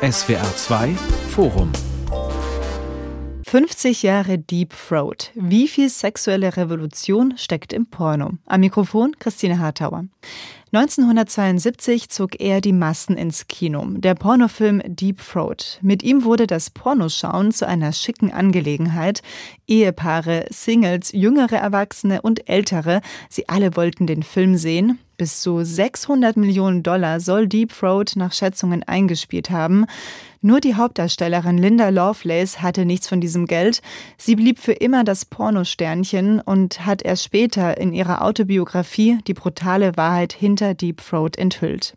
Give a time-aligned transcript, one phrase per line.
[0.00, 0.94] SWR 2
[1.30, 1.72] Forum
[3.42, 5.32] 50 Jahre Deep Throat.
[5.34, 8.34] Wie viel sexuelle Revolution steckt im Porno?
[8.46, 10.04] Am Mikrofon Christine Hartauer.
[10.72, 15.80] 1972 zog er die Massen ins Kino, der Pornofilm Deep Throat.
[15.82, 19.22] Mit ihm wurde das Pornoschauen zu einer schicken Angelegenheit.
[19.66, 25.00] Ehepaare, Singles, jüngere Erwachsene und ältere, sie alle wollten den Film sehen.
[25.18, 29.84] Bis zu 600 Millionen Dollar soll Deep Throat nach Schätzungen eingespielt haben.
[30.42, 33.82] Nur die Hauptdarstellerin Linda Lovelace hatte nichts von diesem Geld.
[34.16, 39.96] Sie blieb für immer das Pornosternchen und hat erst später in ihrer Autobiografie die brutale
[39.96, 41.96] Wahrheit hinter Deep Throat enthüllt.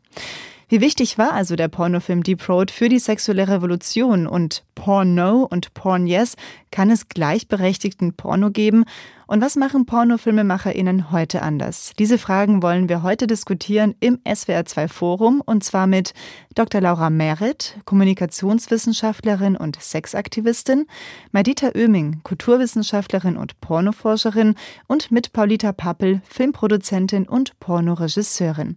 [0.71, 5.45] Wie wichtig war also der Pornofilm Deep Throat für die sexuelle Revolution und Porn No
[5.48, 6.38] und Porn Yes?
[6.71, 8.85] Kann es gleichberechtigten Porno geben?
[9.31, 11.94] Und was machen PornofilmemacherInnen heute anders?
[11.98, 16.13] Diese Fragen wollen wir heute diskutieren im SWR2 Forum und zwar mit
[16.54, 16.81] Dr.
[16.81, 20.85] Laura Merit, Kommunikationswissenschaftlerin und Sexaktivistin,
[21.32, 24.55] Madita Oeming, Kulturwissenschaftlerin und Pornoforscherin
[24.88, 28.76] und mit Paulita Pappel, Filmproduzentin und Pornoregisseurin.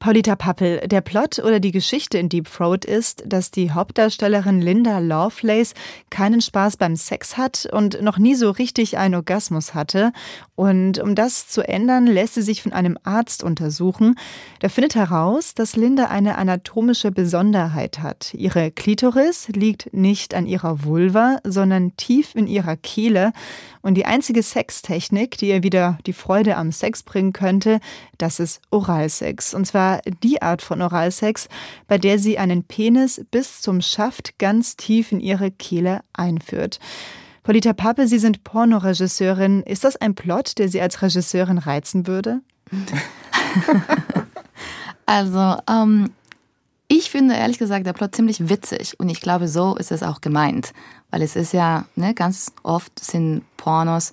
[0.00, 4.98] Paulita Pappel, der Plot oder die Geschichte in Deep Throat ist, dass die Hauptdarstellerin Linda
[4.98, 5.74] Lovelace
[6.10, 10.12] keinen Spaß beim Sex hat und noch nie so richtig einen Orgasmus hat hatte.
[10.56, 14.14] Und um das zu ändern, lässt sie sich von einem Arzt untersuchen.
[14.62, 18.32] Der findet heraus, dass Linda eine anatomische Besonderheit hat.
[18.34, 23.32] Ihre Klitoris liegt nicht an ihrer Vulva, sondern tief in ihrer Kehle.
[23.82, 27.80] Und die einzige Sextechnik, die ihr wieder die Freude am Sex bringen könnte,
[28.16, 29.52] das ist Oralsex.
[29.52, 31.48] Und zwar die Art von Oralsex,
[31.88, 36.78] bei der sie einen Penis bis zum Schaft ganz tief in ihre Kehle einführt.
[37.44, 39.62] Polita Pappe, Sie sind Pornoregisseurin.
[39.64, 42.40] Ist das ein Plot, der Sie als Regisseurin reizen würde?
[45.06, 46.10] also, ähm,
[46.88, 50.22] ich finde ehrlich gesagt der Plot ziemlich witzig und ich glaube, so ist es auch
[50.22, 50.72] gemeint.
[51.10, 54.12] Weil es ist ja, ne, ganz oft sind Pornos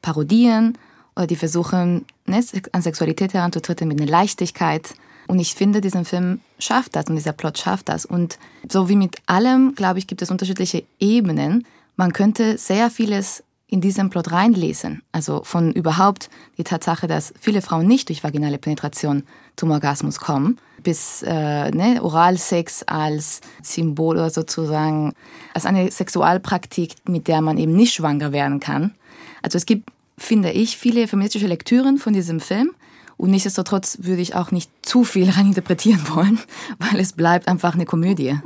[0.00, 0.78] Parodien
[1.14, 4.94] oder die versuchen, ne, an Sexualität heranzutreten mit einer Leichtigkeit.
[5.26, 8.06] Und ich finde, diesen Film schafft das und dieser Plot schafft das.
[8.06, 11.66] Und so wie mit allem, glaube ich, gibt es unterschiedliche Ebenen
[12.00, 15.02] man könnte sehr vieles in diesem Plot reinlesen.
[15.12, 19.22] Also von überhaupt die Tatsache, dass viele Frauen nicht durch vaginale Penetration
[19.54, 25.12] zum Orgasmus kommen, bis äh, ne, Oralsex als Symbol oder sozusagen
[25.52, 28.94] als eine Sexualpraktik, mit der man eben nicht schwanger werden kann.
[29.42, 32.70] Also es gibt, finde ich, viele feministische Lektüren von diesem Film.
[33.18, 36.38] Und nichtsdestotrotz würde ich auch nicht zu viel reininterpretieren wollen,
[36.78, 38.38] weil es bleibt einfach eine Komödie.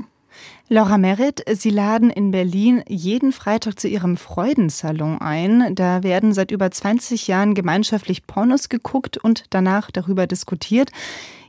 [0.70, 5.74] Laura Merritt, Sie laden in Berlin jeden Freitag zu Ihrem Freudensalon ein.
[5.74, 10.90] Da werden seit über 20 Jahren gemeinschaftlich Pornos geguckt und danach darüber diskutiert.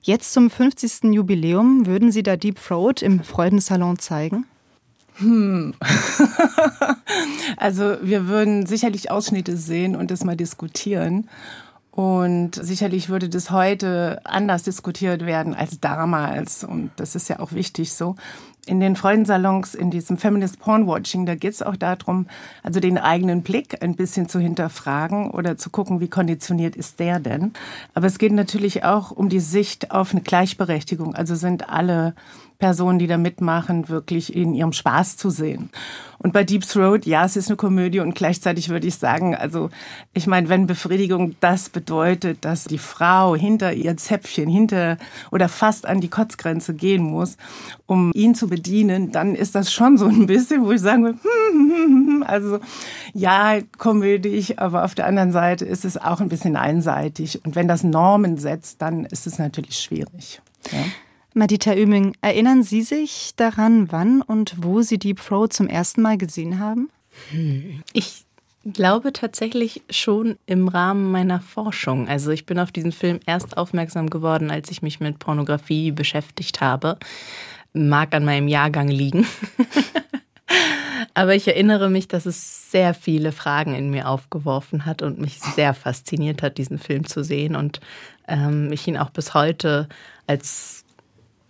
[0.01, 1.13] Jetzt zum 50.
[1.13, 4.45] Jubiläum würden Sie da Deep Throat im Freudensalon zeigen?
[5.15, 5.73] Hm.
[7.57, 11.29] also wir würden sicherlich Ausschnitte sehen und das mal diskutieren.
[11.95, 16.65] Und sicherlich würde das heute anders diskutiert werden als damals.
[16.65, 18.17] Und das ist ja auch wichtig so
[18.65, 22.27] in den Freudensalons, in diesem Feminist Porn Watching, da geht es auch darum,
[22.63, 27.19] also den eigenen Blick ein bisschen zu hinterfragen oder zu gucken, wie konditioniert ist der
[27.19, 27.53] denn.
[27.93, 31.15] Aber es geht natürlich auch um die Sicht auf eine Gleichberechtigung.
[31.15, 32.15] Also sind alle
[32.57, 35.69] Personen, die da mitmachen, wirklich in ihrem Spaß zu sehen.
[36.17, 39.69] Und bei Deep Throat, ja, es ist eine Komödie und gleichzeitig würde ich sagen, also
[40.13, 44.97] ich meine, wenn Befriedigung das bedeutet, dass die Frau hinter ihr Zäpfchen, hinter
[45.31, 47.37] oder fast an die Kotzgrenze gehen muss,
[47.85, 52.23] um ihn zu bedienen, dann ist das schon so ein bisschen, wo ich sagen will,
[52.25, 52.59] also
[53.13, 57.45] ja, komödisch, aber auf der anderen Seite ist es auch ein bisschen einseitig.
[57.45, 60.41] Und wenn das Normen setzt, dann ist es natürlich schwierig.
[60.71, 60.79] Ja.
[61.37, 66.17] Madita Oeming, erinnern Sie sich daran, wann und wo Sie Deep Throat zum ersten Mal
[66.17, 66.89] gesehen haben?
[67.31, 67.83] Hm.
[67.91, 68.23] Ich
[68.63, 72.07] glaube tatsächlich schon im Rahmen meiner Forschung.
[72.07, 76.61] Also ich bin auf diesen Film erst aufmerksam geworden, als ich mich mit Pornografie beschäftigt
[76.61, 76.97] habe.
[77.73, 79.27] Mag an meinem Jahrgang liegen.
[81.13, 85.41] Aber ich erinnere mich, dass es sehr viele Fragen in mir aufgeworfen hat und mich
[85.41, 87.57] sehr fasziniert hat, diesen Film zu sehen.
[87.57, 87.81] Und
[88.29, 89.89] ähm, ich ihn auch bis heute
[90.27, 90.84] als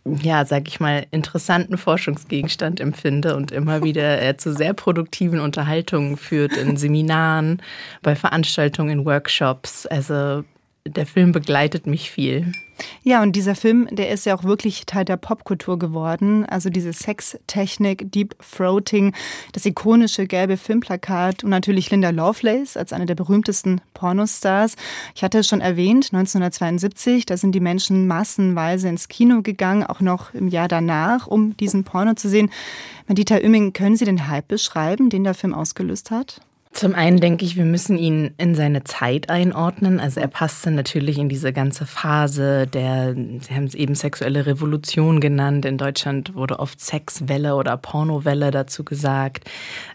[0.06, 6.16] ja, sag ich mal, interessanten Forschungsgegenstand empfinde und immer wieder äh, zu sehr produktiven Unterhaltungen
[6.16, 7.62] führt in Seminaren,
[8.04, 9.88] bei Veranstaltungen, in Workshops.
[9.88, 10.44] Also
[10.88, 12.52] der Film begleitet mich viel.
[13.04, 16.46] Ja, und dieser Film, der ist ja auch wirklich Teil der Popkultur geworden.
[16.46, 19.14] Also diese Sextechnik, Deep Throating,
[19.54, 24.76] das ikonische gelbe Filmplakat und natürlich Linda Lovelace als eine der berühmtesten Pornostars.
[25.16, 30.02] Ich hatte es schon erwähnt, 1972, da sind die Menschen massenweise ins Kino gegangen, auch
[30.02, 32.52] noch im Jahr danach, um diesen Porno zu sehen.
[33.08, 36.42] Madita Ümming, können Sie den Hype beschreiben, den der Film ausgelöst hat?
[36.76, 40.02] Zum einen denke ich, wir müssen ihn in seine Zeit einordnen.
[40.02, 45.22] Also er passte natürlich in diese ganze Phase der, Sie haben es eben sexuelle Revolution
[45.22, 45.64] genannt.
[45.64, 49.50] In Deutschland wurde oft Sexwelle oder Pornowelle dazu gesagt.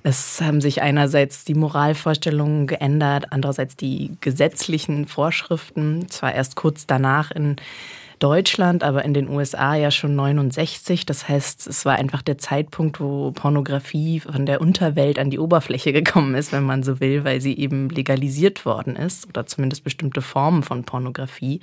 [0.04, 6.08] Es haben sich einerseits die Moralvorstellungen geändert, andererseits die gesetzlichen Vorschriften.
[6.08, 7.56] Zwar erst kurz danach in
[8.20, 11.06] Deutschland, aber in den USA ja schon 69.
[11.06, 15.94] Das heißt, es war einfach der Zeitpunkt, wo Pornografie von der Unterwelt an die Oberfläche
[15.94, 20.20] gekommen ist, wenn man so will, weil sie eben legalisiert worden ist oder zumindest bestimmte
[20.20, 21.60] Formen von Pornografie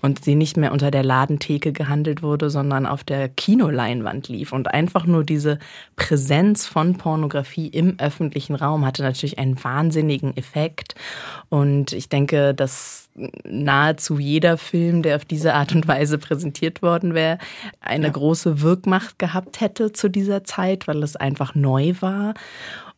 [0.00, 4.52] und sie nicht mehr unter der Ladentheke gehandelt wurde, sondern auf der Kinoleinwand lief.
[4.52, 5.60] Und einfach nur diese
[5.94, 10.96] Präsenz von Pornografie im öffentlichen Raum hatte natürlich einen wahnsinnigen Effekt.
[11.48, 13.08] Und ich denke, dass
[13.44, 17.38] nahezu jeder Film, der auf diese Art und Weise präsentiert worden wäre,
[17.80, 18.12] eine ja.
[18.12, 22.34] große Wirkmacht gehabt hätte zu dieser Zeit, weil es einfach neu war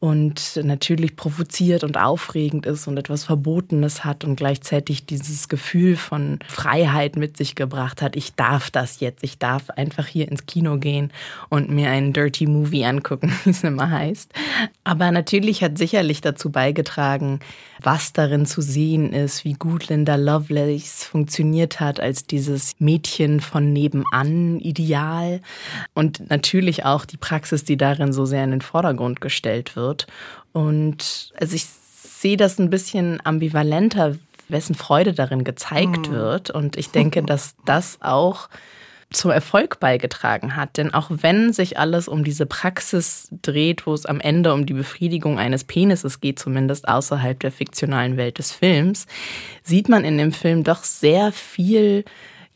[0.01, 6.39] und natürlich provoziert und aufregend ist und etwas Verbotenes hat und gleichzeitig dieses Gefühl von
[6.47, 8.17] Freiheit mit sich gebracht hat.
[8.17, 9.25] Ich darf das jetzt.
[9.25, 11.13] Ich darf einfach hier ins Kino gehen
[11.49, 14.33] und mir einen Dirty Movie angucken, wie es immer heißt.
[14.83, 17.41] Aber natürlich hat sicherlich dazu beigetragen,
[17.83, 23.73] was darin zu sehen ist, wie gut Linda Lovelace funktioniert hat als dieses Mädchen von
[23.73, 25.41] nebenan Ideal
[25.95, 30.07] und natürlich auch die Praxis, die darin so sehr in den Vordergrund gestellt wird wird.
[30.53, 34.17] Und also ich sehe das ein bisschen ambivalenter,
[34.49, 36.13] wessen Freude darin gezeigt mhm.
[36.13, 36.51] wird.
[36.51, 38.49] Und ich denke, dass das auch
[39.11, 40.77] zum Erfolg beigetragen hat.
[40.77, 44.73] Denn auch wenn sich alles um diese Praxis dreht, wo es am Ende um die
[44.73, 49.07] Befriedigung eines Penises geht, zumindest außerhalb der fiktionalen Welt des Films,
[49.63, 52.05] sieht man in dem Film doch sehr viel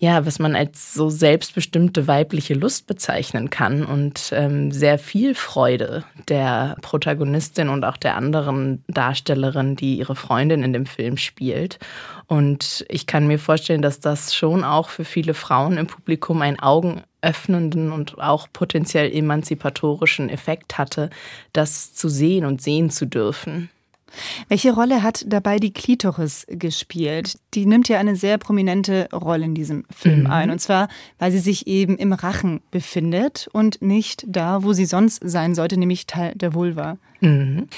[0.00, 6.04] ja, was man als so selbstbestimmte weibliche Lust bezeichnen kann und ähm, sehr viel Freude
[6.28, 11.80] der Protagonistin und auch der anderen Darstellerin, die ihre Freundin in dem Film spielt.
[12.26, 16.60] Und ich kann mir vorstellen, dass das schon auch für viele Frauen im Publikum einen
[16.60, 21.10] augenöffnenden und auch potenziell emanzipatorischen Effekt hatte,
[21.52, 23.68] das zu sehen und sehen zu dürfen.
[24.48, 27.38] Welche Rolle hat dabei die Klitoris gespielt?
[27.54, 30.30] Die nimmt ja eine sehr prominente Rolle in diesem Film mhm.
[30.30, 30.50] ein.
[30.50, 30.88] Und zwar,
[31.18, 35.78] weil sie sich eben im Rachen befindet und nicht da, wo sie sonst sein sollte,
[35.78, 36.98] nämlich Teil der Vulva.
[37.20, 37.68] Mhm.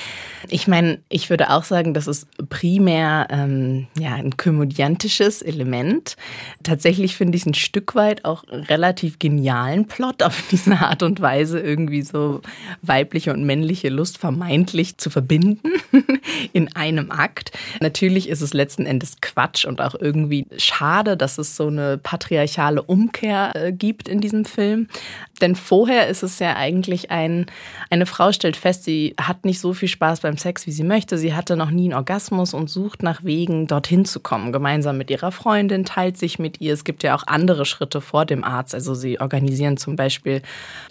[0.49, 6.17] Ich meine, ich würde auch sagen, das ist primär ähm, ja, ein komödiantisches Element.
[6.63, 11.21] Tatsächlich finde ich es ein Stück weit auch relativ genialen Plot auf diese Art und
[11.21, 12.43] Weise, irgendwie so
[12.83, 15.73] weibliche und männliche Lust vermeintlich zu verbinden
[16.53, 17.53] in einem Akt.
[17.81, 22.83] Natürlich ist es letzten Endes Quatsch und auch irgendwie schade, dass es so eine patriarchale
[22.83, 24.89] Umkehr äh, gibt in diesem Film.
[25.41, 27.47] Denn vorher ist es ja eigentlich ein,
[27.89, 31.19] eine Frau stellt fest, sie hat nicht so viel Spaß beim Sex, wie sie möchte.
[31.19, 34.53] Sie hatte noch nie einen Orgasmus und sucht nach Wegen, dorthin zu kommen.
[34.53, 36.73] Gemeinsam mit ihrer Freundin, teilt sich mit ihr.
[36.73, 38.75] Es gibt ja auch andere Schritte vor dem Arzt.
[38.75, 40.43] Also sie organisieren zum Beispiel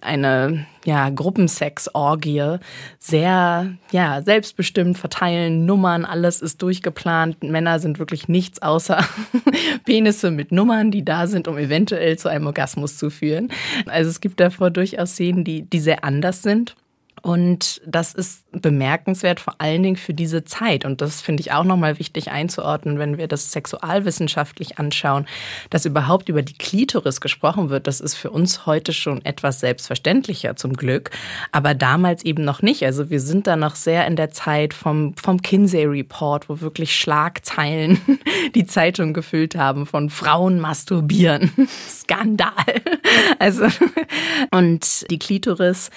[0.01, 2.57] eine ja, Gruppensex-Orgie.
[2.97, 7.43] Sehr ja, selbstbestimmt, verteilen Nummern, alles ist durchgeplant.
[7.43, 9.03] Männer sind wirklich nichts außer
[9.85, 13.49] Penisse mit Nummern, die da sind, um eventuell zu einem Orgasmus zu führen.
[13.87, 16.75] Also es gibt davor durchaus Szenen, die, die sehr anders sind.
[17.21, 20.85] Und das ist bemerkenswert, vor allen Dingen für diese Zeit.
[20.85, 25.27] Und das finde ich auch nochmal wichtig einzuordnen, wenn wir das sexualwissenschaftlich anschauen,
[25.69, 27.87] dass überhaupt über die Klitoris gesprochen wird.
[27.87, 31.11] Das ist für uns heute schon etwas selbstverständlicher zum Glück,
[31.51, 32.83] aber damals eben noch nicht.
[32.83, 36.95] Also wir sind da noch sehr in der Zeit vom, vom Kinsey Report, wo wirklich
[36.95, 37.99] Schlagzeilen
[38.55, 41.51] die Zeitung gefüllt haben von Frauen masturbieren.
[41.87, 42.51] Skandal.
[43.39, 43.67] Also,
[44.51, 45.89] und die Klitoris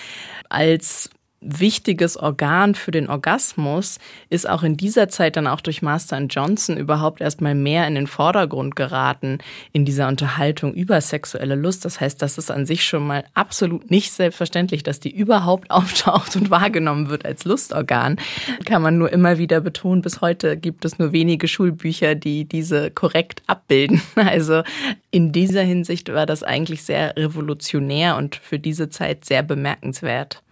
[0.48, 1.10] als
[1.42, 3.98] wichtiges Organ für den Orgasmus
[4.30, 8.06] ist auch in dieser Zeit dann auch durch Master Johnson überhaupt erstmal mehr in den
[8.06, 9.38] Vordergrund geraten
[9.72, 11.84] in dieser Unterhaltung über sexuelle Lust.
[11.84, 16.36] Das heißt, das ist an sich schon mal absolut nicht selbstverständlich, dass die überhaupt auftaucht
[16.36, 18.16] und wahrgenommen wird als Lustorgan.
[18.64, 20.02] Kann man nur immer wieder betonen.
[20.02, 24.00] Bis heute gibt es nur wenige Schulbücher, die diese korrekt abbilden.
[24.32, 24.62] Also
[25.10, 30.42] in dieser Hinsicht war das eigentlich sehr revolutionär und für diese Zeit sehr bemerkenswert.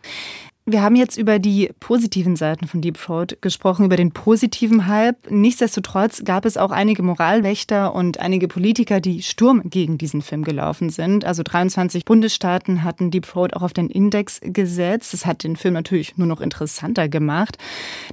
[0.71, 5.29] Wir haben jetzt über die positiven Seiten von Deep Throat gesprochen, über den positiven Hype.
[5.29, 10.91] Nichtsdestotrotz gab es auch einige Moralwächter und einige Politiker, die Sturm gegen diesen Film gelaufen
[10.91, 11.25] sind.
[11.25, 15.13] Also 23 Bundesstaaten hatten Deep Throat auch auf den Index gesetzt.
[15.13, 17.59] Das hat den Film natürlich nur noch interessanter gemacht.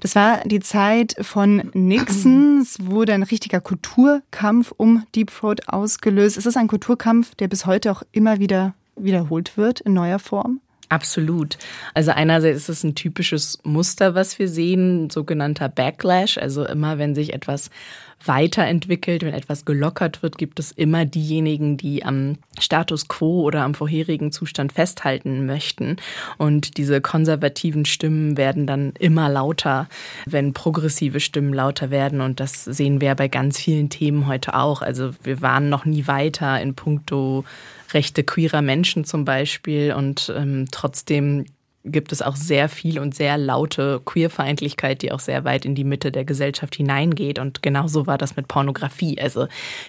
[0.02, 2.62] Das war die Zeit von Nixon.
[2.62, 6.38] Es wurde ein richtiger Kulturkampf um Deep Throat ausgelöst.
[6.38, 10.60] Es ist ein Kulturkampf, der bis heute auch immer wieder wiederholt wird in neuer Form.
[10.90, 11.58] Absolut.
[11.94, 16.38] Also einerseits ist es ein typisches Muster, was wir sehen, sogenannter Backlash.
[16.38, 17.70] Also immer, wenn sich etwas
[18.26, 23.76] weiterentwickelt, wenn etwas gelockert wird, gibt es immer diejenigen, die am Status quo oder am
[23.76, 25.98] vorherigen Zustand festhalten möchten.
[26.38, 29.88] Und diese konservativen Stimmen werden dann immer lauter,
[30.26, 32.22] wenn progressive Stimmen lauter werden.
[32.22, 34.82] Und das sehen wir bei ganz vielen Themen heute auch.
[34.82, 37.46] Also wir waren noch nie weiter in puncto
[37.94, 39.94] Rechte queerer Menschen zum Beispiel.
[39.94, 41.46] Und ähm, trotzdem
[41.92, 45.84] gibt es auch sehr viel und sehr laute Queerfeindlichkeit, die auch sehr weit in die
[45.84, 47.40] Mitte der Gesellschaft hineingeht.
[47.40, 49.20] Und genauso war das mit Pornografie.
[49.20, 49.48] Also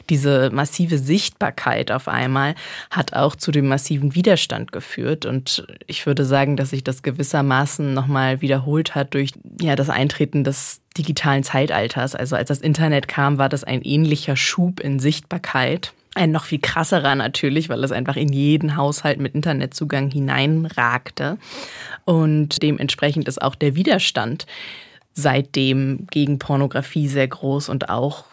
[0.08, 2.54] diese massive Sichtbarkeit auf einmal
[2.90, 5.26] hat auch zu dem massiven Widerstand geführt.
[5.26, 10.44] Und ich würde sagen, dass sich das gewissermaßen nochmal wiederholt hat durch ja, das Eintreten
[10.44, 12.14] des digitalen Zeitalters.
[12.14, 15.92] Also als das Internet kam, war das ein ähnlicher Schub in Sichtbarkeit.
[16.18, 21.38] Ein noch viel krasserer natürlich, weil es einfach in jeden Haushalt mit Internetzugang hineinragte.
[22.04, 24.46] Und dementsprechend ist auch der Widerstand
[25.18, 28.26] seitdem gegen Pornografie sehr groß und auch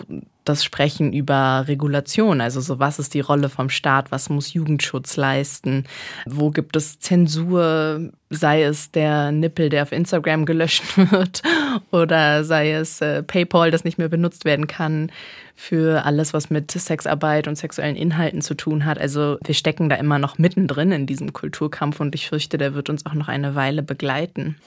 [0.43, 5.17] das Sprechen über Regulation, also so was ist die Rolle vom Staat, was muss Jugendschutz
[5.17, 5.85] leisten,
[6.27, 11.41] wo gibt es Zensur, sei es der Nippel, der auf Instagram gelöscht wird
[11.89, 15.11] oder sei es äh, PayPal, das nicht mehr benutzt werden kann
[15.55, 18.99] für alles, was mit Sexarbeit und sexuellen Inhalten zu tun hat.
[18.99, 22.91] Also wir stecken da immer noch mittendrin in diesem Kulturkampf und ich fürchte, der wird
[22.91, 24.57] uns auch noch eine Weile begleiten.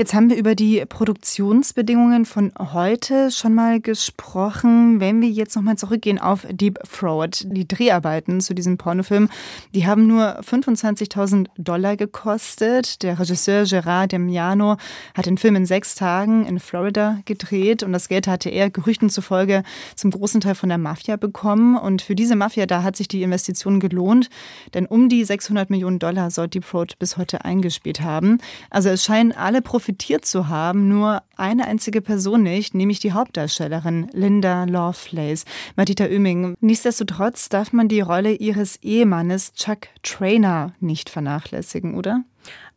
[0.00, 4.98] Jetzt haben wir über die Produktionsbedingungen von heute schon mal gesprochen.
[4.98, 9.28] Wenn wir jetzt nochmal zurückgehen auf Deep Throat, die Dreharbeiten zu diesem Pornofilm,
[9.74, 13.02] die haben nur 25.000 Dollar gekostet.
[13.02, 14.78] Der Regisseur Gerard Demiano
[15.14, 19.10] hat den Film in sechs Tagen in Florida gedreht und das Geld hatte er Gerüchten
[19.10, 19.64] zufolge
[19.96, 21.76] zum großen Teil von der Mafia bekommen.
[21.76, 24.30] Und für diese Mafia, da hat sich die Investition gelohnt,
[24.72, 28.38] denn um die 600 Millionen Dollar soll Deep Throat bis heute eingespielt haben.
[28.70, 33.10] Also es scheinen alle Profis profitiert zu haben, nur eine einzige Person nicht, nämlich die
[33.10, 35.44] Hauptdarstellerin Linda Lovelace.
[35.74, 42.22] Matita Oeming, nichtsdestotrotz darf man die Rolle ihres Ehemannes Chuck Trainer nicht vernachlässigen, oder?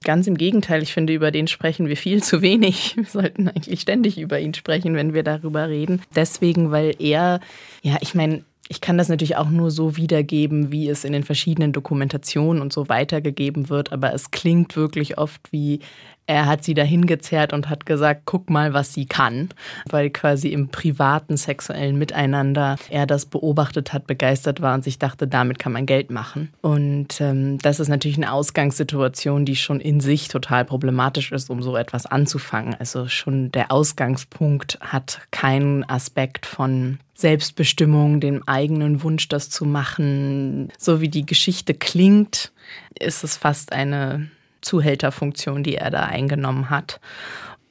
[0.03, 2.96] Ganz im Gegenteil, ich finde, über den sprechen wir viel zu wenig.
[2.98, 6.01] Wir sollten eigentlich ständig über ihn sprechen, wenn wir darüber reden.
[6.15, 7.39] Deswegen, weil er,
[7.84, 11.24] ja, ich meine, ich kann das natürlich auch nur so wiedergeben, wie es in den
[11.24, 15.79] verschiedenen Dokumentationen und so weitergegeben wird, aber es klingt wirklich oft wie
[16.25, 19.50] er hat sie dahin gezerrt und hat gesagt, guck mal, was sie kann,
[19.89, 25.27] weil quasi im privaten sexuellen Miteinander er das beobachtet hat, begeistert war und sich dachte,
[25.27, 26.53] damit kann man Geld machen.
[26.62, 31.62] Und ähm, das ist natürlich eine Ausgangssituation, die schon in sich total problematisch ist, um
[31.62, 32.75] so etwas anzufangen.
[32.75, 40.70] Also schon der Ausgangspunkt hat keinen Aspekt von Selbstbestimmung, dem eigenen Wunsch, das zu machen.
[40.77, 42.51] So wie die Geschichte klingt,
[42.98, 44.30] ist es fast eine
[44.63, 47.00] Zuhälterfunktion, die er da eingenommen hat.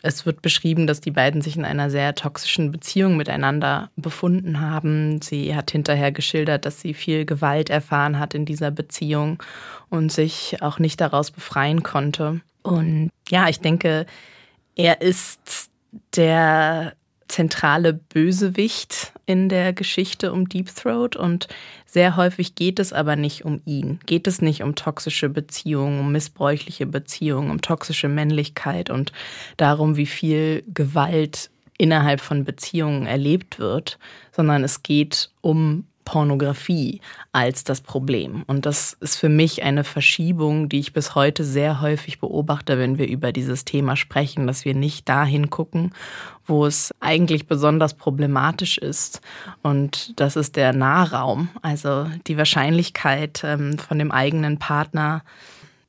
[0.05, 5.23] Es wird beschrieben, dass die beiden sich in einer sehr toxischen Beziehung miteinander befunden haben.
[5.23, 9.41] Sie hat hinterher geschildert, dass sie viel Gewalt erfahren hat in dieser Beziehung
[9.91, 12.41] und sich auch nicht daraus befreien konnte.
[12.63, 14.07] Und ja, ich denke,
[14.75, 15.71] er ist
[16.17, 16.95] der
[17.33, 21.49] zentrale Bösewicht in der Geschichte um Deep Throat und
[21.87, 24.01] sehr häufig geht es aber nicht um ihn.
[24.07, 29.13] Geht es nicht um toxische Beziehungen, um missbräuchliche Beziehungen, um toxische Männlichkeit und
[29.57, 33.99] darum, wie viel Gewalt innerhalb von Beziehungen erlebt wird,
[34.31, 37.01] sondern es geht um Pornografie
[37.33, 38.45] als das Problem.
[38.47, 42.99] Und das ist für mich eine Verschiebung, die ich bis heute sehr häufig beobachte, wenn
[42.99, 45.95] wir über dieses Thema sprechen, dass wir nicht dahin gucken,
[46.47, 49.23] wo es eigentlich besonders problematisch ist.
[49.63, 55.23] Und das ist der Nahraum, also die Wahrscheinlichkeit ähm, von dem eigenen Partner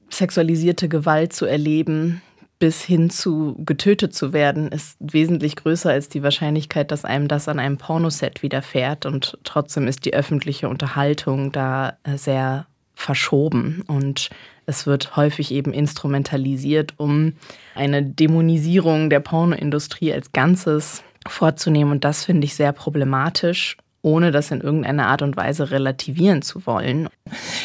[0.10, 2.22] sexualisierte Gewalt zu erleben,
[2.64, 7.50] bis hin zu getötet zu werden, ist wesentlich größer als die Wahrscheinlichkeit, dass einem das
[7.50, 9.06] an einem Pornoset widerfährt.
[9.06, 12.66] Und trotzdem ist die öffentliche Unterhaltung da äh, sehr
[12.96, 14.30] verschoben und
[14.66, 17.34] es wird häufig eben instrumentalisiert, um
[17.76, 21.92] eine Dämonisierung der Pornoindustrie als Ganzes vorzunehmen.
[21.92, 23.76] Und das finde ich sehr problematisch.
[24.04, 27.08] Ohne das in irgendeiner Art und Weise relativieren zu wollen.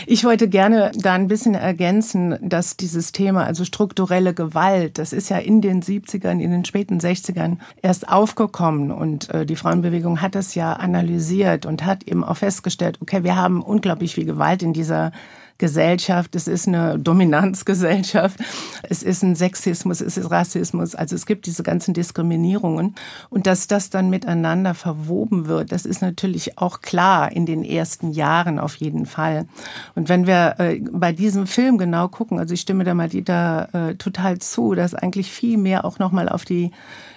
[0.07, 5.28] Ich wollte gerne da ein bisschen ergänzen, dass dieses Thema, also strukturelle Gewalt, das ist
[5.28, 10.37] ja in den 70ern, in den späten 60ern erst aufgekommen und äh, die Frauenbewegung hat
[10.37, 14.73] das ja analysiert und hat eben auch festgestellt, okay, wir haben unglaublich viel Gewalt in
[14.73, 15.11] dieser
[15.59, 18.38] Gesellschaft, es ist eine Dominanzgesellschaft,
[18.83, 22.95] es ist ein Sexismus, es ist Rassismus, also es gibt diese ganzen Diskriminierungen
[23.29, 28.12] und dass das dann miteinander verwoben wird, das ist natürlich auch klar in den ersten
[28.12, 29.47] Jahren auf jeden Fall.
[29.95, 33.95] Und wenn wir äh, bei diesem Film genau gucken, also ich stimme da mal äh,
[33.97, 36.71] total zu, dass eigentlich viel mehr auch nochmal auf die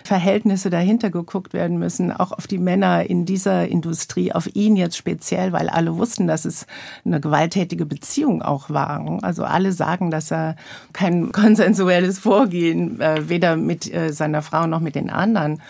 [0.04, 4.98] Verhältnisse dahinter geguckt werden müssen, auch auf die Männer in dieser Industrie, auf ihn jetzt
[4.98, 6.66] speziell, weil alle wussten, dass es
[7.06, 9.20] eine gewalttätige Beziehung auch war.
[9.22, 10.56] Also alle sagen, dass er
[10.94, 15.62] kein konsensuelles Vorgehen äh, weder mit äh, seiner Frau noch mit den anderen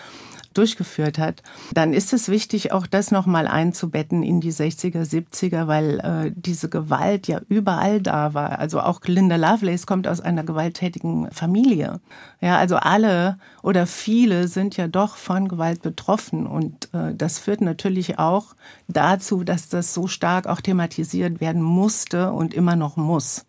[0.52, 1.42] durchgeführt hat,
[1.72, 6.68] dann ist es wichtig, auch das nochmal einzubetten in die 60er, 70er, weil äh, diese
[6.68, 8.58] Gewalt ja überall da war.
[8.58, 12.00] Also auch Linda Lovelace kommt aus einer gewalttätigen Familie.
[12.40, 17.60] Ja, also alle oder viele sind ja doch von Gewalt betroffen und äh, das führt
[17.60, 18.54] natürlich auch
[18.88, 23.44] dazu, dass das so stark auch thematisiert werden musste und immer noch muss.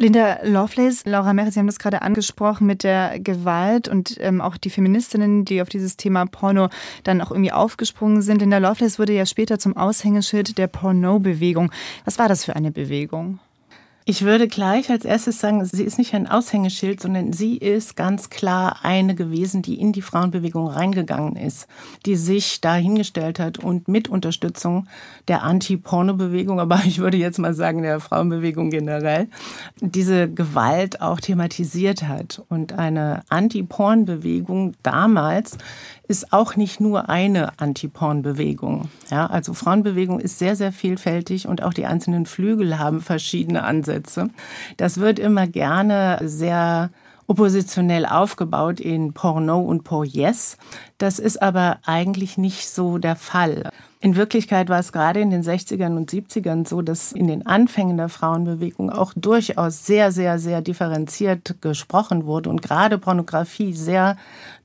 [0.00, 4.56] Linda Lovelace, Laura Merz, Sie haben das gerade angesprochen mit der Gewalt und ähm, auch
[4.56, 6.70] die Feministinnen, die auf dieses Thema Porno
[7.04, 8.40] dann auch irgendwie aufgesprungen sind.
[8.40, 11.70] Linda Lovelace wurde ja später zum Aushängeschild der Porno-Bewegung.
[12.06, 13.40] Was war das für eine Bewegung?
[14.06, 18.30] Ich würde gleich als erstes sagen, sie ist nicht ein Aushängeschild, sondern sie ist ganz
[18.30, 21.68] klar eine gewesen, die in die Frauenbewegung reingegangen ist,
[22.06, 24.88] die sich da hingestellt hat und mit Unterstützung
[25.28, 29.28] der Anti-Porno-Bewegung, aber ich würde jetzt mal sagen der Frauenbewegung generell,
[29.80, 32.42] diese Gewalt auch thematisiert hat.
[32.48, 35.58] Und eine Anti-Porn-Bewegung damals
[36.10, 38.88] ist auch nicht nur eine Anti-Porn-Bewegung.
[39.12, 44.28] Ja, also Frauenbewegung ist sehr, sehr vielfältig und auch die einzelnen Flügel haben verschiedene Ansätze.
[44.76, 46.90] Das wird immer gerne sehr
[47.28, 50.56] oppositionell aufgebaut in Porno und Porjes.
[50.98, 53.70] Das ist aber eigentlich nicht so der Fall.
[54.02, 57.98] In Wirklichkeit war es gerade in den 60ern und 70ern so, dass in den Anfängen
[57.98, 64.16] der Frauenbewegung auch durchaus sehr, sehr, sehr differenziert gesprochen wurde und gerade Pornografie sehr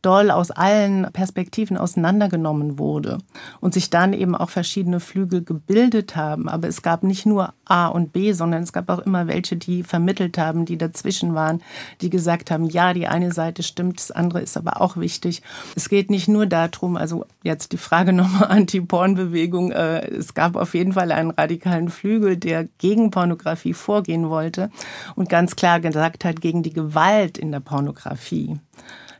[0.06, 3.18] doll aus allen Perspektiven auseinandergenommen wurde
[3.60, 6.48] und sich dann eben auch verschiedene Flügel gebildet haben.
[6.48, 9.82] Aber es gab nicht nur A und B, sondern es gab auch immer welche, die
[9.82, 11.64] vermittelt haben, die dazwischen waren,
[12.02, 15.42] die gesagt haben, ja, die eine Seite stimmt, das andere ist aber auch wichtig.
[15.76, 19.72] Es geht nicht nur darum, also jetzt die Frage nochmal Anti-Porn Bewegung.
[19.72, 24.70] Äh, es gab auf jeden Fall einen radikalen Flügel, der gegen Pornografie vorgehen wollte
[25.16, 28.60] und ganz klar gesagt hat, gegen die Gewalt in der Pornografie.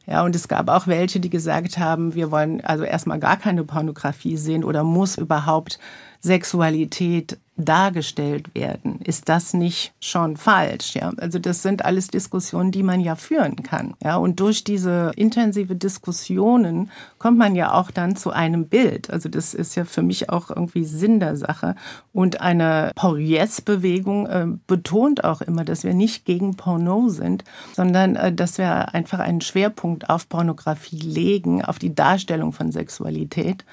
[0.08, 3.64] Ja, und es gab auch welche, die gesagt haben, wir wollen also erstmal gar keine
[3.64, 5.80] Pornografie sehen oder muss überhaupt
[6.22, 9.00] Sexualität dargestellt werden.
[9.04, 10.96] Ist das nicht schon falsch?
[10.96, 13.94] Ja, also das sind alles Diskussionen, die man ja führen kann.
[14.04, 19.10] Ja, und durch diese intensive Diskussionen kommt man ja auch dann zu einem Bild.
[19.10, 21.76] Also das ist ja für mich auch irgendwie Sinn der Sache.
[22.12, 28.34] Und eine Paul-Yes-Bewegung äh, betont auch immer, dass wir nicht gegen Porno sind, sondern äh,
[28.34, 33.64] dass wir einfach einen Schwerpunkt auf Pornografie legen, auf die Darstellung von Sexualität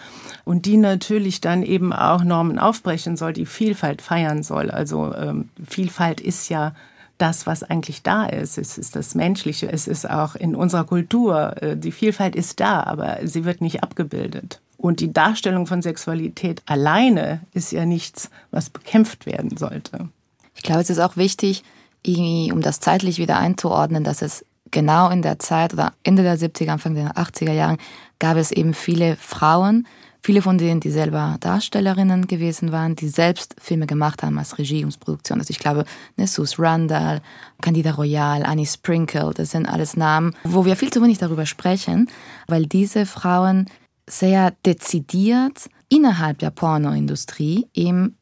[0.44, 4.70] und die natürlich dann eben auch Normen aufbrechen soll, die viel Vielfalt feiern soll.
[4.70, 6.74] Also ähm, Vielfalt ist ja
[7.16, 8.58] das, was eigentlich da ist.
[8.58, 9.70] Es ist das Menschliche.
[9.70, 11.54] Es ist auch in unserer Kultur.
[11.62, 14.60] Äh, die Vielfalt ist da, aber sie wird nicht abgebildet.
[14.76, 20.08] Und die Darstellung von Sexualität alleine ist ja nichts, was bekämpft werden sollte.
[20.54, 21.62] Ich glaube, es ist auch wichtig,
[22.06, 26.70] um das zeitlich wieder einzuordnen, dass es genau in der Zeit oder Ende der 70er,
[26.70, 27.78] Anfang der 80er Jahren
[28.18, 29.86] gab es eben viele Frauen,
[30.24, 35.40] Viele von denen, die selber Darstellerinnen gewesen waren, die selbst Filme gemacht haben als Regierungsproduktion.
[35.40, 35.84] Also ich glaube,
[36.16, 37.20] ne, Sus Randall,
[37.60, 42.08] Candida Royal, Annie Sprinkle, das sind alles Namen, wo wir viel zu wenig darüber sprechen,
[42.46, 43.66] weil diese Frauen
[44.08, 48.16] sehr dezidiert innerhalb der Pornoindustrie eben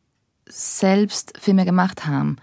[0.48, 2.36] selbst Filme gemacht haben.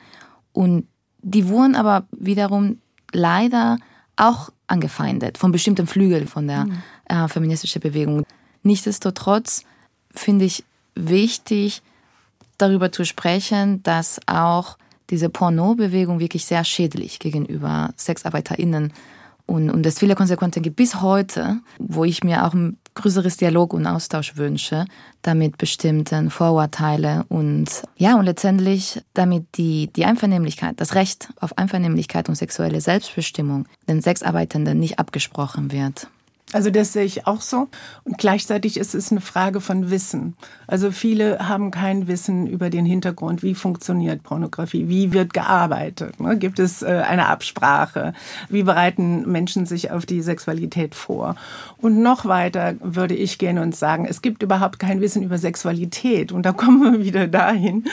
[0.54, 0.88] Und
[1.22, 2.78] die wurden aber wiederum
[3.12, 3.78] leider
[4.18, 6.84] auch angefeindet von bestimmten Flügeln von der mhm.
[7.06, 8.24] äh, feministischen Bewegung.
[8.64, 9.64] Nichtsdestotrotz
[10.12, 10.64] finde ich
[10.96, 11.82] wichtig,
[12.58, 14.78] darüber zu sprechen, dass auch
[15.10, 18.92] diese Porno-Bewegung wirklich sehr schädlich gegenüber SexarbeiterInnen
[19.46, 23.74] und, und es viele Konsequenzen gibt bis heute, wo ich mir auch ein größeres Dialog
[23.74, 24.86] und Austausch wünsche,
[25.22, 32.28] damit bestimmten Vorurteile und ja, und letztendlich damit die, die Einvernehmlichkeit, das Recht auf Einvernehmlichkeit
[32.28, 36.08] und sexuelle Selbstbestimmung den Sexarbeitenden nicht abgesprochen wird.
[36.54, 37.68] Also das sehe ich auch so.
[38.06, 40.38] Und gleichzeitig ist es eine Frage von Wissen.
[40.66, 43.44] Also viele haben kein Wissen über den Hintergrund.
[43.44, 44.88] Wie funktioniert Pornografie?
[44.88, 46.22] Wie wird gearbeitet?
[46.22, 46.38] Ne?
[46.38, 48.14] Gibt es äh, eine Absprache?
[48.48, 51.36] Wie bereiten Menschen sich auf die Sexualität vor?
[51.80, 56.32] Und noch weiter würde ich gehen und sagen, es gibt überhaupt kein Wissen über Sexualität.
[56.32, 57.84] Und da kommen wir wieder dahin,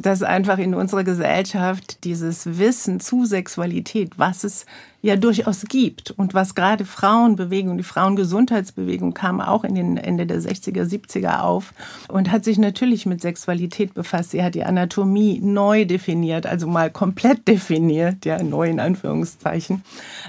[0.00, 4.66] dass einfach in unserer Gesellschaft dieses Wissen zu Sexualität, was es
[5.02, 10.40] ja durchaus gibt und was gerade Frauenbewegung, die Frauengesundheitsbewegung kam auch in den Ende der
[10.40, 11.72] 60er, 70er auf
[12.08, 14.32] und hat sich natürlich mit Sexualität befasst.
[14.32, 19.82] Sie hat die Anatomie neu definiert, also mal komplett definiert, ja, neu in Anführungszeichen.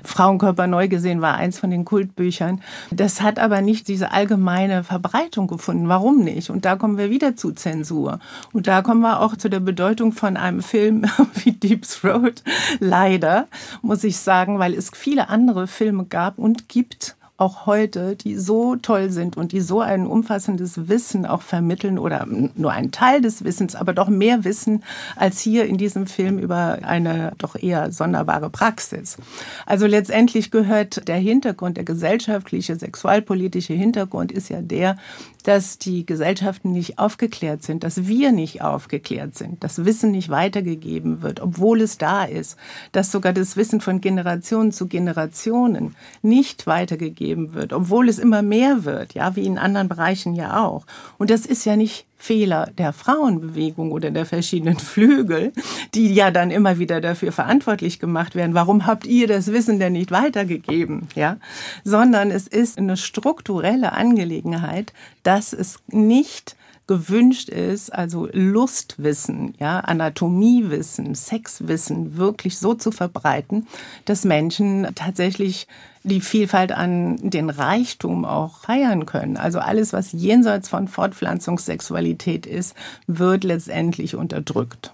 [0.04, 2.62] Frauenkörper neu gesehen war eins von den Kultbüchern.
[2.92, 5.90] Das hat aber nicht diese allgemeine Verbreitung gefunden.
[5.90, 6.50] Warum nicht?
[6.50, 8.20] Und da kommen wir wieder zu Zensur.
[8.54, 11.06] Und da kommen wir auch zu der Bedeutung von einem Film
[11.44, 12.44] wie Deep Throat.
[12.80, 13.48] Leider,
[13.82, 18.76] muss ich sagen, weil es viele andere Filme gab und gibt, auch heute, die so
[18.76, 23.44] toll sind und die so ein umfassendes Wissen auch vermitteln oder nur einen Teil des
[23.44, 24.84] Wissens, aber doch mehr Wissen
[25.16, 29.18] als hier in diesem Film über eine doch eher sonderbare Praxis.
[29.66, 34.98] Also letztendlich gehört der Hintergrund, der gesellschaftliche, sexualpolitische Hintergrund ist ja der,
[35.44, 41.24] dass die Gesellschaften nicht aufgeklärt sind, dass wir nicht aufgeklärt sind, dass Wissen nicht weitergegeben
[41.24, 42.56] wird, obwohl es da ist,
[42.92, 48.42] dass sogar das Wissen von Generation zu Generationen nicht weitergegeben ausgegeben wird, obwohl es immer
[48.42, 50.86] mehr wird, ja, wie in anderen Bereichen ja auch.
[51.18, 55.54] Und das ist ja nicht Fehler der Frauenbewegung oder der verschiedenen Flügel,
[55.96, 58.54] die ja dann immer wieder dafür verantwortlich gemacht werden.
[58.54, 61.08] Warum habt ihr das Wissen denn nicht weitergegeben?
[61.16, 61.38] Ja,
[61.84, 66.56] sondern es ist eine strukturelle Angelegenheit, dass es nicht
[66.88, 73.68] gewünscht ist, also Lustwissen, ja, Anatomiewissen, Sexwissen wirklich so zu verbreiten,
[74.04, 75.68] dass Menschen tatsächlich
[76.04, 79.38] die Vielfalt an den Reichtum auch feiern können.
[79.38, 82.76] Also alles, was jenseits von Fortpflanzungssexualität ist,
[83.08, 84.94] wird letztendlich unterdrückt.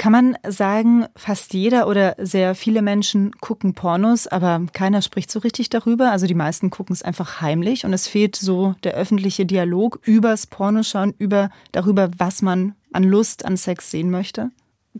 [0.00, 5.40] Kann man sagen, fast jeder oder sehr viele Menschen gucken Pornos, aber keiner spricht so
[5.40, 6.10] richtig darüber.
[6.10, 10.46] Also die meisten gucken es einfach heimlich und es fehlt so der öffentliche Dialog übers
[10.46, 14.50] Pornoschauen, über darüber, was man an Lust, an Sex sehen möchte?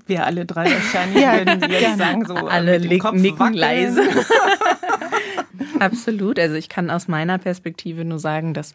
[0.07, 1.97] Wir alle drei wahrscheinlich ja, würden jetzt gerne.
[1.97, 4.03] sagen, so alle nicken leise.
[5.81, 6.39] Absolut.
[6.39, 8.75] Also ich kann aus meiner Perspektive nur sagen, dass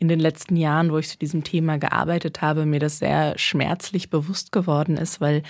[0.00, 4.08] in den letzten Jahren, wo ich zu diesem Thema gearbeitet habe, mir das sehr schmerzlich
[4.08, 5.42] bewusst geworden ist, weil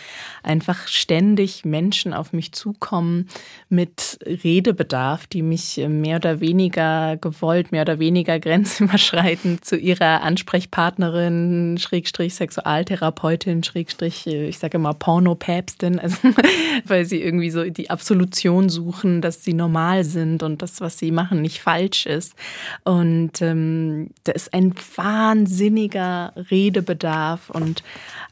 [0.42, 3.28] einfach ständig Menschen auf mich zukommen
[3.68, 11.78] mit Redebedarf, die mich mehr oder weniger gewollt, mehr oder weniger grenzüberschreitend zu ihrer Ansprechpartnerin,
[11.78, 16.18] Schrägstrich Sexualtherapeutin, Schrägstrich, ich sage immer Pornopäpstin, also
[16.86, 21.12] weil sie irgendwie so die Absolution suchen, dass sie normal sind und das, was sie
[21.12, 22.34] machen, nicht falsch ist.
[22.82, 27.82] Und ähm, ist ein wahnsinniger Redebedarf und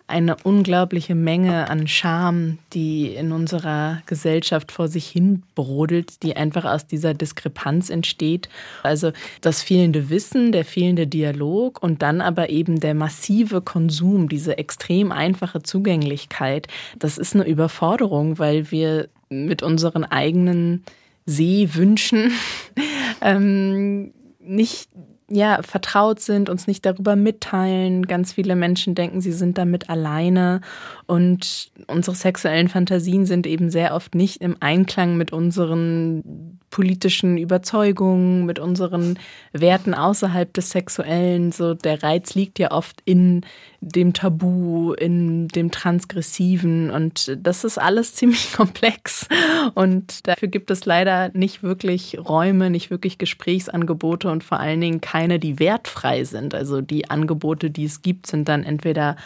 [0.06, 6.64] eine unglaubliche Menge an Scham, die in unserer Gesellschaft vor sich hin brodelt, die einfach
[6.64, 8.48] aus dieser Diskrepanz entsteht.
[8.82, 14.56] Also das fehlende Wissen, der fehlende Dialog und dann aber eben der massive Konsum, diese
[14.56, 16.68] extrem einfache Zugänglichkeit.
[16.98, 20.84] Das ist eine Überforderung, weil wir mit unseren eigenen
[21.26, 22.32] Sehwünschen
[23.20, 24.88] ähm, nicht
[25.30, 28.06] ja, vertraut sind, uns nicht darüber mitteilen.
[28.06, 30.62] Ganz viele Menschen denken, sie sind damit alleine.
[31.06, 38.46] Und unsere sexuellen Fantasien sind eben sehr oft nicht im Einklang mit unseren politischen Überzeugungen,
[38.46, 39.18] mit unseren
[39.52, 41.52] Werten außerhalb des Sexuellen.
[41.52, 43.42] So der Reiz liegt ja oft in
[43.80, 49.28] dem Tabu, in dem Transgressiven und das ist alles ziemlich komplex
[49.74, 55.00] und dafür gibt es leider nicht wirklich Räume, nicht wirklich Gesprächsangebote und vor allen Dingen
[55.00, 56.54] keine, die wertfrei sind.
[56.54, 59.16] Also die Angebote, die es gibt, sind dann entweder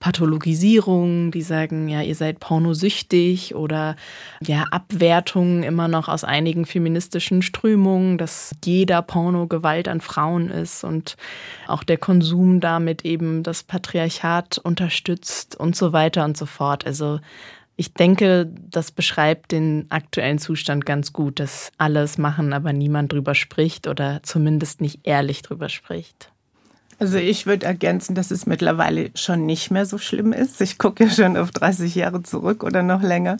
[0.00, 3.96] Pathologisierung, die sagen, ja, ihr seid pornosüchtig oder
[4.42, 10.84] ja, Abwertungen immer noch aus einigen feministischen Strömungen, dass jeder Porno Gewalt an Frauen ist
[10.84, 11.18] und
[11.68, 16.86] auch der Konsum damit eben das Patriarchat unterstützt und so weiter und so fort.
[16.86, 17.20] Also
[17.76, 23.34] ich denke, das beschreibt den aktuellen Zustand ganz gut, dass alles machen, aber niemand drüber
[23.34, 26.30] spricht oder zumindest nicht ehrlich drüber spricht.
[27.00, 30.60] Also ich würde ergänzen, dass es mittlerweile schon nicht mehr so schlimm ist.
[30.60, 33.38] Ich gucke ja schon auf 30 Jahre zurück oder noch länger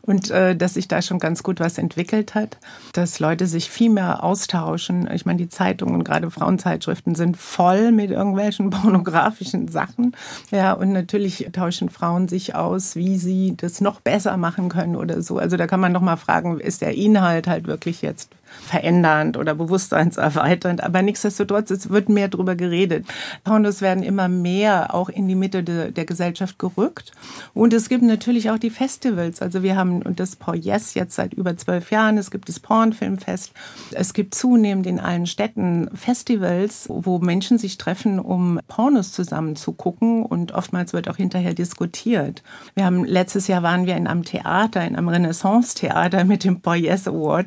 [0.00, 2.56] und äh, dass sich da schon ganz gut was entwickelt hat,
[2.94, 5.10] dass Leute sich viel mehr austauschen.
[5.12, 10.16] Ich meine, die Zeitungen, gerade Frauenzeitschriften, sind voll mit irgendwelchen pornografischen Sachen.
[10.50, 15.20] Ja, und natürlich tauschen Frauen sich aus, wie sie das noch besser machen können oder
[15.20, 15.36] so.
[15.36, 19.54] Also da kann man noch mal fragen, ist der Inhalt halt wirklich jetzt verändernd oder
[19.54, 20.82] bewusstseinserweiternd.
[20.82, 23.06] Aber nichtsdestotrotz, es wird mehr darüber geredet.
[23.44, 27.12] Pornos werden immer mehr auch in die Mitte de, der Gesellschaft gerückt.
[27.54, 29.42] Und es gibt natürlich auch die Festivals.
[29.42, 32.18] Also wir haben das Por Yes jetzt seit über zwölf Jahren.
[32.18, 33.52] Es gibt das Pornfilmfest.
[33.92, 39.72] Es gibt zunehmend in allen Städten Festivals, wo Menschen sich treffen, um Pornos zusammen zu
[39.72, 40.24] gucken.
[40.24, 42.42] Und oftmals wird auch hinterher diskutiert.
[42.74, 46.76] Wir haben letztes Jahr waren wir in einem Theater, in einem Renaissance-Theater mit dem Por
[46.76, 47.46] Yes Award,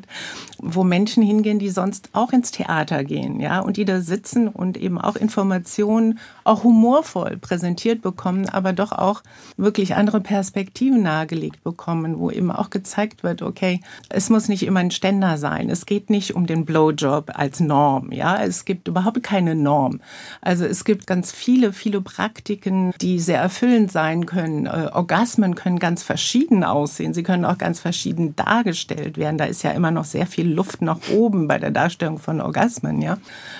[0.58, 4.76] wo Menschen hingehen, die sonst auch ins Theater gehen, ja, und die da sitzen und
[4.76, 9.22] eben auch Informationen auch humorvoll präsentiert bekommen, aber doch auch
[9.56, 14.80] wirklich andere Perspektiven nahegelegt bekommen, wo eben auch gezeigt wird, okay, es muss nicht immer
[14.80, 15.68] ein Ständer sein.
[15.68, 18.42] Es geht nicht um den Blowjob als Norm, ja.
[18.42, 20.00] Es gibt überhaupt keine Norm.
[20.40, 24.66] Also es gibt ganz viele, viele Praktiken, die sehr erfüllend sein können.
[24.66, 27.12] Äh, Orgasmen können ganz verschieden aussehen.
[27.12, 29.38] Sie können auch ganz verschieden dargestellt werden.
[29.38, 33.02] Da ist ja immer noch sehr viel Luft nach oben bei der Darstellung von Orgasmen,
[33.02, 33.18] ja.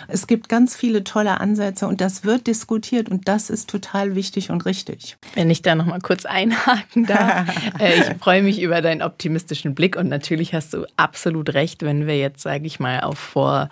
[0.09, 4.51] Es gibt ganz viele tolle Ansätze und das wird diskutiert und das ist total wichtig
[4.51, 5.19] und richtig.
[5.35, 7.47] Wenn ich da noch mal kurz einhaken darf.
[7.79, 12.07] Äh, ich freue mich über deinen optimistischen Blick und natürlich hast du absolut recht, wenn
[12.07, 13.69] wir jetzt, sage ich mal, auf vor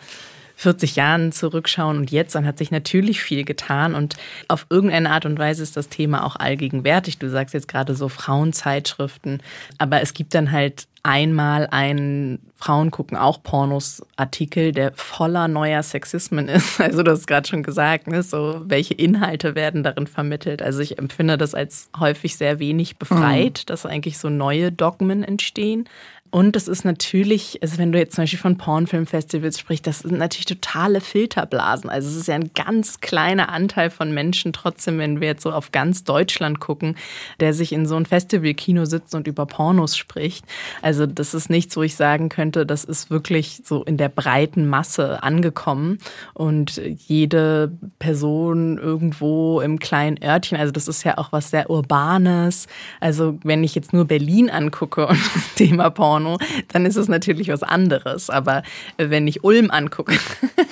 [0.56, 4.16] 40 Jahren zurückschauen und jetzt, dann hat sich natürlich viel getan und
[4.48, 7.18] auf irgendeine Art und Weise ist das Thema auch allgegenwärtig.
[7.18, 9.42] Du sagst jetzt gerade so Frauenzeitschriften,
[9.78, 15.82] aber es gibt dann halt einmal einen Frauen gucken auch Pornos Artikel, der voller neuer
[15.82, 16.80] Sexismen ist.
[16.84, 18.22] Also du hast gerade schon gesagt, ne?
[18.22, 20.62] so welche Inhalte werden darin vermittelt.
[20.62, 23.66] Also ich empfinde das als häufig sehr wenig befreit, mhm.
[23.66, 25.88] dass eigentlich so neue Dogmen entstehen.
[26.35, 30.18] Und es ist natürlich, also wenn du jetzt zum Beispiel von Pornfilmfestivals sprichst, das sind
[30.18, 31.88] natürlich totale Filterblasen.
[31.88, 35.53] Also es ist ja ein ganz kleiner Anteil von Menschen, trotzdem, wenn wir jetzt so
[35.53, 36.97] auf ganz Deutschland gucken,
[37.38, 40.44] der sich in so ein Festivalkino sitzt und über Pornos spricht.
[40.83, 44.66] Also das ist nichts, wo ich sagen könnte, das ist wirklich so in der breiten
[44.66, 45.99] Masse angekommen.
[46.33, 47.70] Und jede
[48.01, 52.66] Person irgendwo im kleinen Örtchen, also das ist ja auch was sehr Urbanes.
[52.99, 57.08] Also wenn ich jetzt nur Berlin angucke und das Thema Porno Porno, dann ist es
[57.08, 58.30] natürlich was anderes.
[58.30, 58.62] Aber
[58.96, 60.18] wenn ich Ulm angucke,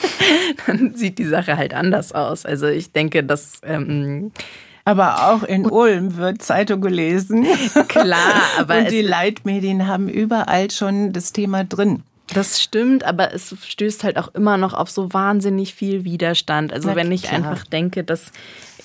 [0.66, 2.46] dann sieht die Sache halt anders aus.
[2.46, 3.60] Also ich denke, dass.
[3.62, 4.32] Ähm,
[4.84, 7.46] aber auch in Ulm wird Zeitung gelesen.
[7.86, 8.78] Klar, aber.
[8.78, 12.02] Und die Leitmedien haben überall schon das Thema drin.
[12.34, 16.72] Das stimmt, aber es stößt halt auch immer noch auf so wahnsinnig viel Widerstand.
[16.72, 17.34] Also Na, wenn ich klar.
[17.34, 18.32] einfach denke, dass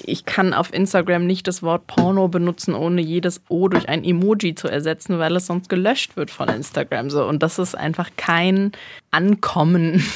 [0.04, 4.56] ich kann auf Instagram nicht das Wort Porno benutzen, ohne jedes O durch ein Emoji
[4.56, 7.10] zu ersetzen, weil es sonst gelöscht wird von Instagram.
[7.10, 7.26] So.
[7.26, 8.72] Und das ist einfach kein
[9.18, 10.04] Ankommen.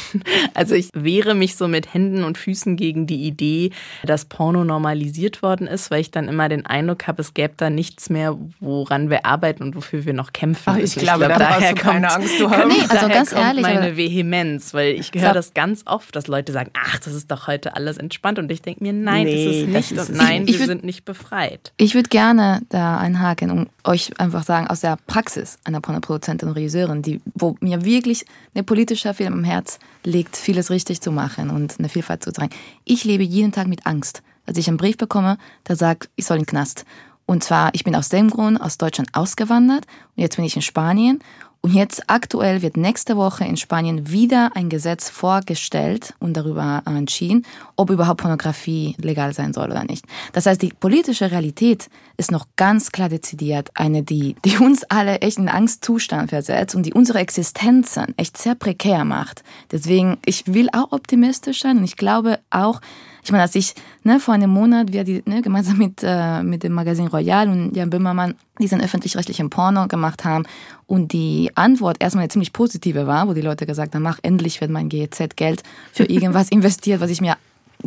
[0.53, 3.71] Also ich wehre mich so mit Händen und Füßen gegen die Idee,
[4.03, 7.69] dass Porno normalisiert worden ist, weil ich dann immer den Eindruck habe, es gäbe da
[7.69, 10.63] nichts mehr, woran wir arbeiten und wofür wir noch kämpfen.
[10.65, 12.69] Ach, ich, ich glaube, glaub, daher kommt, keine Angst zu haben.
[12.69, 16.71] Nee, also ganz ehrlich, meine Vehemenz, weil ich höre das ganz oft, dass Leute sagen,
[16.73, 19.97] ach, das ist doch heute alles entspannt und ich denke mir, nein, nee, das ist
[19.97, 21.71] nicht und nein, ich, wir würd, sind nicht befreit.
[21.77, 26.55] Ich würde gerne da einhaken und euch einfach sagen, aus der Praxis einer Pornoproduzentin und
[26.55, 31.49] Regisseurin, die, wo mir wirklich eine politische Film am Herz liegt, vieles richtig zu machen
[31.49, 32.54] und eine Vielfalt zu zeigen.
[32.86, 36.38] Ich lebe jeden Tag mit Angst, als ich einen Brief bekomme, der sagt, ich soll
[36.38, 36.86] in den Knast.
[37.25, 40.62] Und zwar, ich bin aus dem Grund aus Deutschland ausgewandert und jetzt bin ich in
[40.62, 41.19] Spanien
[41.63, 47.45] und jetzt aktuell wird nächste Woche in Spanien wieder ein Gesetz vorgestellt und darüber entschieden,
[47.75, 50.06] ob überhaupt Pornografie legal sein soll oder nicht.
[50.34, 55.19] Das heißt, die politische Realität ist noch ganz klar dezidiert eine, die, die uns alle
[55.19, 59.43] echt in Angstzustand versetzt und die unsere Existenzen echt sehr prekär macht.
[59.71, 62.82] Deswegen, ich will auch optimistisch sein und ich glaube auch,
[63.24, 66.63] ich meine, als ich ne, vor einem Monat, wir die, ne, gemeinsam mit, äh, mit
[66.63, 70.45] dem Magazin Royal und Jan Böhmermann diesen öffentlich-rechtlichen Porno gemacht haben
[70.88, 74.60] und die Antwort erstmal eine ziemlich positive war, wo die Leute gesagt haben, mach endlich
[74.60, 77.38] wird mein GEZ-Geld für irgendwas investiert, was ich mir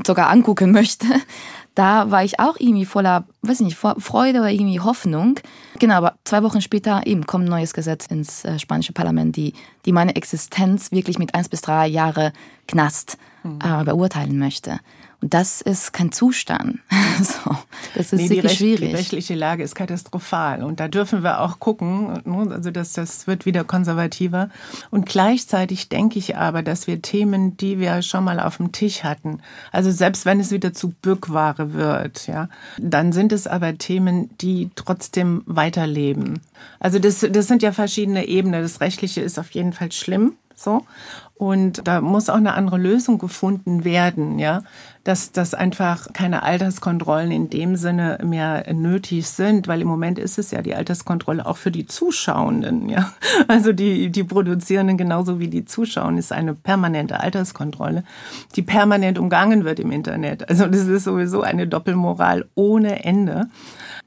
[0.06, 1.06] sogar angucken möchte.
[1.74, 5.40] Da war ich auch irgendwie voller, weiß nicht, Freude oder irgendwie Hoffnung.
[5.78, 9.54] Genau, aber zwei Wochen später eben kommt ein neues Gesetz ins äh, spanische Parlament, die,
[9.84, 12.32] die meine Existenz wirklich mit eins bis drei Jahre
[12.68, 13.18] Knast
[13.62, 14.80] äh, beurteilen möchte.
[15.26, 16.80] Das ist kein Zustand.
[17.22, 17.56] so,
[17.94, 18.90] das ist nee, wirklich Recht, schwierig.
[18.90, 20.62] Die rechtliche Lage ist katastrophal.
[20.62, 22.20] Und da dürfen wir auch gucken.
[22.26, 24.50] Ne, also das, das wird wieder konservativer.
[24.90, 29.02] Und gleichzeitig denke ich aber, dass wir Themen, die wir schon mal auf dem Tisch
[29.02, 29.40] hatten,
[29.72, 34.70] also selbst wenn es wieder zu Bückware wird, ja, dann sind es aber Themen, die
[34.76, 36.40] trotzdem weiterleben.
[36.80, 38.60] Also das, das sind ja verschiedene Ebenen.
[38.60, 40.34] Das Rechtliche ist auf jeden Fall schlimm.
[40.54, 40.86] So.
[41.36, 44.62] Und da muss auch eine andere Lösung gefunden werden, ja,
[45.02, 50.38] dass, dass einfach keine Alterskontrollen in dem Sinne mehr nötig sind, weil im Moment ist
[50.38, 53.12] es ja die Alterskontrolle auch für die Zuschauenden, ja.
[53.48, 58.04] Also die, die Produzierenden genauso wie die Zuschauer ist eine permanente Alterskontrolle,
[58.54, 60.48] die permanent umgangen wird im Internet.
[60.48, 63.48] Also das ist sowieso eine Doppelmoral ohne Ende.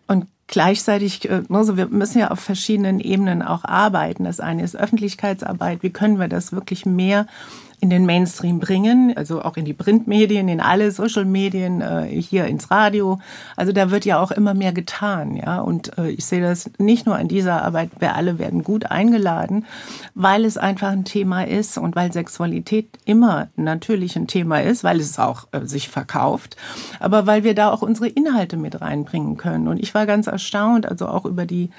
[0.07, 4.23] Und gleichzeitig, also wir müssen ja auf verschiedenen Ebenen auch arbeiten.
[4.23, 5.83] Das eine ist Öffentlichkeitsarbeit.
[5.83, 7.27] Wie können wir das wirklich mehr
[7.79, 12.71] in den Mainstream bringen, also auch in die Printmedien, in alle Social-Medien, äh, hier ins
[12.71, 13.19] Radio.
[13.55, 15.59] Also da wird ja auch immer mehr getan, ja.
[15.59, 19.65] Und äh, ich sehe das nicht nur an dieser Arbeit, wir alle werden gut eingeladen,
[20.15, 24.99] weil es einfach ein Thema ist und weil Sexualität immer natürlich ein Thema ist, weil
[24.99, 26.57] es auch äh, sich verkauft,
[26.99, 29.67] aber weil wir da auch unsere Inhalte mit reinbringen können.
[29.67, 31.69] Und ich war ganz erstaunt, also auch über die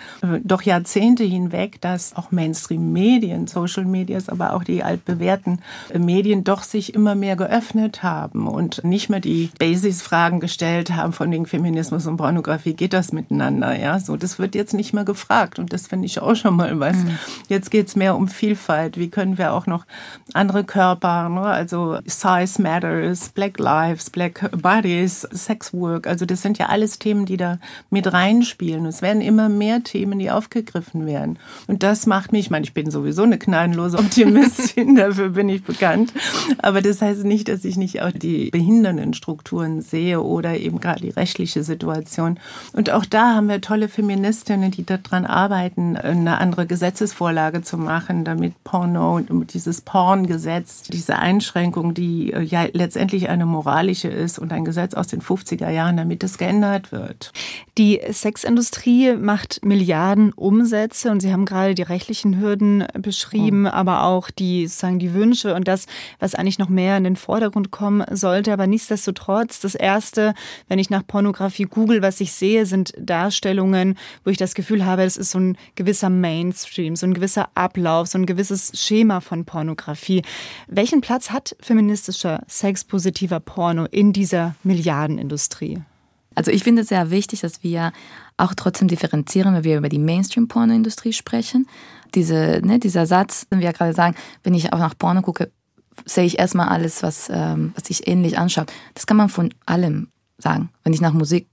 [0.44, 5.60] doch Jahrzehnte hinweg, dass auch Mainstream-Medien, Social Medias, aber auch die altbewährten
[5.98, 11.30] Medien doch sich immer mehr geöffnet haben und nicht mehr die Basis-Fragen gestellt haben von
[11.30, 12.74] wegen Feminismus und Pornografie.
[12.74, 13.78] Geht das miteinander?
[13.78, 16.78] Ja, so, das wird jetzt nicht mehr gefragt und das finde ich auch schon mal
[16.78, 16.96] was.
[16.96, 17.18] Mhm.
[17.48, 18.98] Jetzt geht es mehr um Vielfalt.
[18.98, 19.86] Wie können wir auch noch
[20.34, 21.42] andere Körper, ne?
[21.42, 27.24] also Size Matters, Black Lives, Black Bodies, Sex Work, also das sind ja alles Themen,
[27.26, 27.58] die da
[27.90, 28.86] mit reinspielen.
[28.86, 31.38] Es werden immer mehr Themen, die aufgegriffen werden.
[31.66, 35.62] Und das macht mich, ich meine, ich bin sowieso eine knallenlose Optimistin, dafür bin ich
[35.62, 36.12] bekannt bekannt.
[36.58, 41.00] Aber das heißt nicht, dass ich nicht auch die behindernden Strukturen sehe oder eben gerade
[41.00, 42.38] die rechtliche Situation.
[42.72, 48.24] Und auch da haben wir tolle Feministinnen, die daran arbeiten, eine andere Gesetzesvorlage zu machen,
[48.24, 54.94] damit Porno, dieses Porngesetz, diese Einschränkung, die ja letztendlich eine moralische ist und ein Gesetz
[54.94, 57.32] aus den 50er Jahren, damit es geändert wird.
[57.76, 63.66] Die Sexindustrie macht Milliarden Umsätze und Sie haben gerade die rechtlichen Hürden beschrieben, mhm.
[63.66, 65.86] aber auch die, sagen die Wünsche und das,
[66.18, 68.52] was eigentlich noch mehr in den Vordergrund kommen sollte.
[68.52, 70.34] Aber nichtsdestotrotz, das Erste,
[70.68, 75.04] wenn ich nach Pornografie google, was ich sehe, sind Darstellungen, wo ich das Gefühl habe,
[75.04, 79.44] es ist so ein gewisser Mainstream, so ein gewisser Ablauf, so ein gewisses Schema von
[79.44, 80.22] Pornografie.
[80.66, 85.82] Welchen Platz hat feministischer, sexpositiver Porno in dieser Milliardenindustrie?
[86.38, 87.92] Also ich finde es sehr wichtig, dass wir
[88.36, 91.66] auch trotzdem differenzieren, wenn wir über die Mainstream-Pornoindustrie sprechen.
[92.14, 95.50] Diese, ne, dieser Satz, den wir gerade sagen, wenn ich auch nach Porno gucke,
[96.04, 98.72] sehe ich erstmal alles, was, ähm, was sich ähnlich anschaut.
[98.94, 100.08] Das kann man von allem
[100.38, 100.70] sagen.
[100.84, 101.48] Wenn ich nach Musik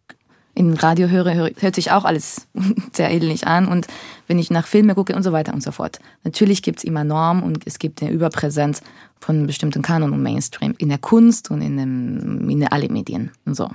[0.56, 2.48] in Radio höre, höre, hört sich auch alles
[2.94, 3.68] sehr ähnlich an.
[3.68, 3.88] Und
[4.28, 6.00] wenn ich nach Filmen gucke und so weiter und so fort.
[6.24, 8.82] Natürlich gibt es immer Normen und es gibt eine Überpräsenz
[9.20, 13.56] von bestimmten Kanon und Mainstream in der Kunst und in, dem, in alle Medien und
[13.56, 13.70] so.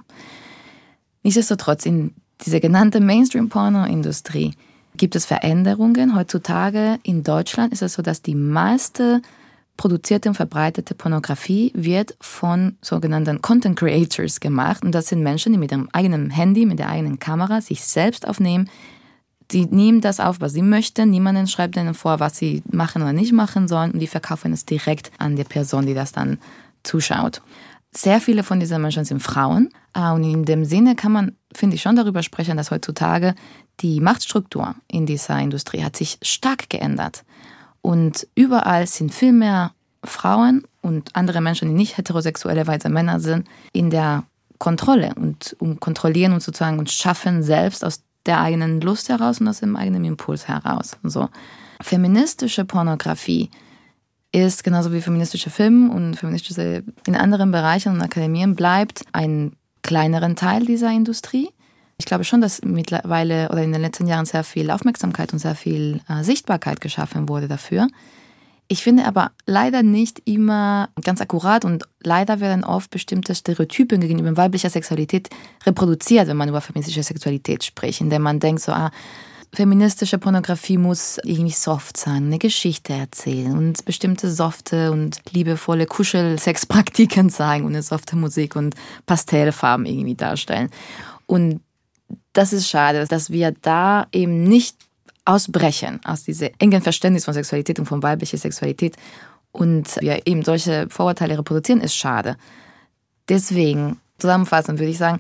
[1.23, 4.55] Nichtsdestotrotz, in dieser genannten Mainstream-Porno-Industrie
[4.97, 6.17] gibt es Veränderungen.
[6.17, 9.21] Heutzutage in Deutschland ist es so, dass die meiste
[9.81, 14.85] produzierte und verbreitete Pornografie wird von sogenannten Content Creators gemacht.
[14.85, 18.29] Und das sind Menschen, die mit ihrem eigenen Handy, mit der eigenen Kamera sich selbst
[18.29, 18.69] aufnehmen.
[19.53, 21.09] Die nehmen das auf, was sie möchten.
[21.09, 23.93] Niemanden schreibt ihnen vor, was sie machen oder nicht machen sollen.
[23.93, 26.37] Und die verkaufen es direkt an die Person, die das dann
[26.83, 27.41] zuschaut.
[27.91, 29.71] Sehr viele von diesen Menschen sind Frauen.
[29.95, 33.35] Ah, und in dem Sinne kann man, finde ich, schon darüber sprechen, dass heutzutage
[33.81, 37.25] die Machtstruktur in dieser Industrie hat sich stark geändert.
[37.83, 39.73] Und überall sind viel mehr
[40.05, 44.25] Frauen und andere Menschen, die nicht heterosexuelle weiße Männer sind, in der
[44.59, 49.49] Kontrolle und um kontrollieren und sozusagen und schaffen selbst aus der eigenen Lust heraus und
[49.49, 50.97] aus dem eigenen Impuls heraus.
[51.03, 51.29] So.
[51.81, 53.51] Feministische Pornografie
[54.33, 60.37] ist genauso wie feministische Film und feministische in anderen Bereichen und Akademien bleibt ein kleineren
[60.37, 61.49] Teil dieser Industrie.
[62.01, 65.55] Ich glaube schon, dass mittlerweile oder in den letzten Jahren sehr viel Aufmerksamkeit und sehr
[65.55, 67.89] viel äh, Sichtbarkeit geschaffen wurde dafür.
[68.69, 74.35] Ich finde aber leider nicht immer ganz akkurat und leider werden oft bestimmte Stereotypen gegenüber
[74.35, 75.29] weiblicher Sexualität
[75.67, 78.91] reproduziert, wenn man über feministische Sexualität spricht, indem man denkt so, ah,
[79.53, 87.29] feministische Pornografie muss irgendwie soft sein, eine Geschichte erzählen und bestimmte softe und liebevolle Kuschelsexpraktiken
[87.31, 90.71] zeigen und eine softe Musik und Pastellfarben irgendwie darstellen.
[91.27, 91.61] Und
[92.33, 94.77] das ist schade, dass wir da eben nicht
[95.25, 98.97] ausbrechen aus diesem engen Verständnis von Sexualität und von weiblicher Sexualität
[99.53, 102.37] und wir eben solche Vorurteile reproduzieren, ist schade.
[103.29, 105.19] Deswegen, zusammenfassend würde ich sagen,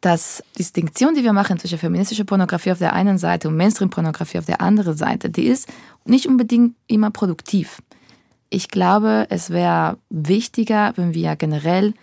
[0.00, 4.46] dass Distinktion, die wir machen zwischen feministischer Pornografie auf der einen Seite und Mainstream-Pornografie auf
[4.46, 5.68] der anderen Seite, die ist
[6.04, 7.80] nicht unbedingt immer produktiv.
[8.50, 11.94] Ich glaube, es wäre wichtiger, wenn wir generell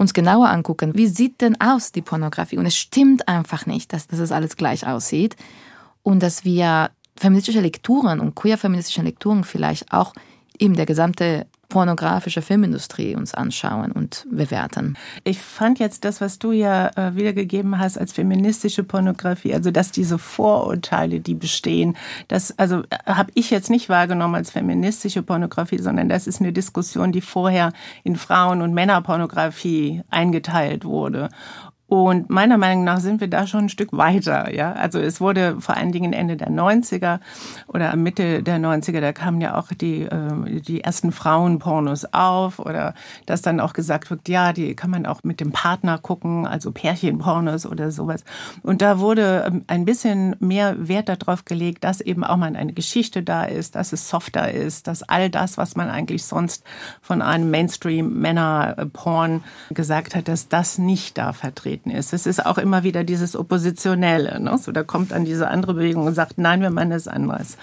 [0.00, 2.56] uns genauer angucken, wie sieht denn aus die Pornografie?
[2.56, 5.36] Und es stimmt einfach nicht, dass, es alles gleich aussieht.
[6.02, 10.14] Und dass wir feministische Lekturen und queer-feministische Lekturen vielleicht auch
[10.58, 14.98] eben der gesamte pornografische Filmindustrie uns anschauen und bewerten.
[15.24, 19.90] Ich fand jetzt das, was du ja äh, wiedergegeben hast als feministische Pornografie, also dass
[19.90, 21.96] diese Vorurteile, die bestehen,
[22.28, 26.52] das also äh, habe ich jetzt nicht wahrgenommen als feministische Pornografie, sondern das ist eine
[26.52, 27.72] Diskussion, die vorher
[28.04, 31.30] in Frauen- und Männerpornografie eingeteilt wurde.
[31.90, 34.54] Und meiner Meinung nach sind wir da schon ein Stück weiter.
[34.54, 34.74] Ja?
[34.74, 37.18] Also es wurde vor allen Dingen Ende der 90er
[37.66, 42.94] oder Mitte der 90er, da kamen ja auch die, äh, die ersten Frauenpornos auf oder
[43.26, 46.70] dass dann auch gesagt wird, ja, die kann man auch mit dem Partner gucken, also
[46.70, 48.22] Pärchenpornos oder sowas.
[48.62, 52.72] Und da wurde ähm, ein bisschen mehr Wert darauf gelegt, dass eben auch mal eine
[52.72, 56.62] Geschichte da ist, dass es softer ist, dass all das, was man eigentlich sonst
[57.02, 62.12] von einem Mainstream-Männer-Porn gesagt hat, dass das nicht da vertreten aufgetreten ist.
[62.12, 64.40] Es ist auch immer wieder dieses Oppositionelle.
[64.40, 64.58] Ne?
[64.58, 67.56] So, da kommt dann diese andere Bewegung und sagt, nein, wir meinen es anders.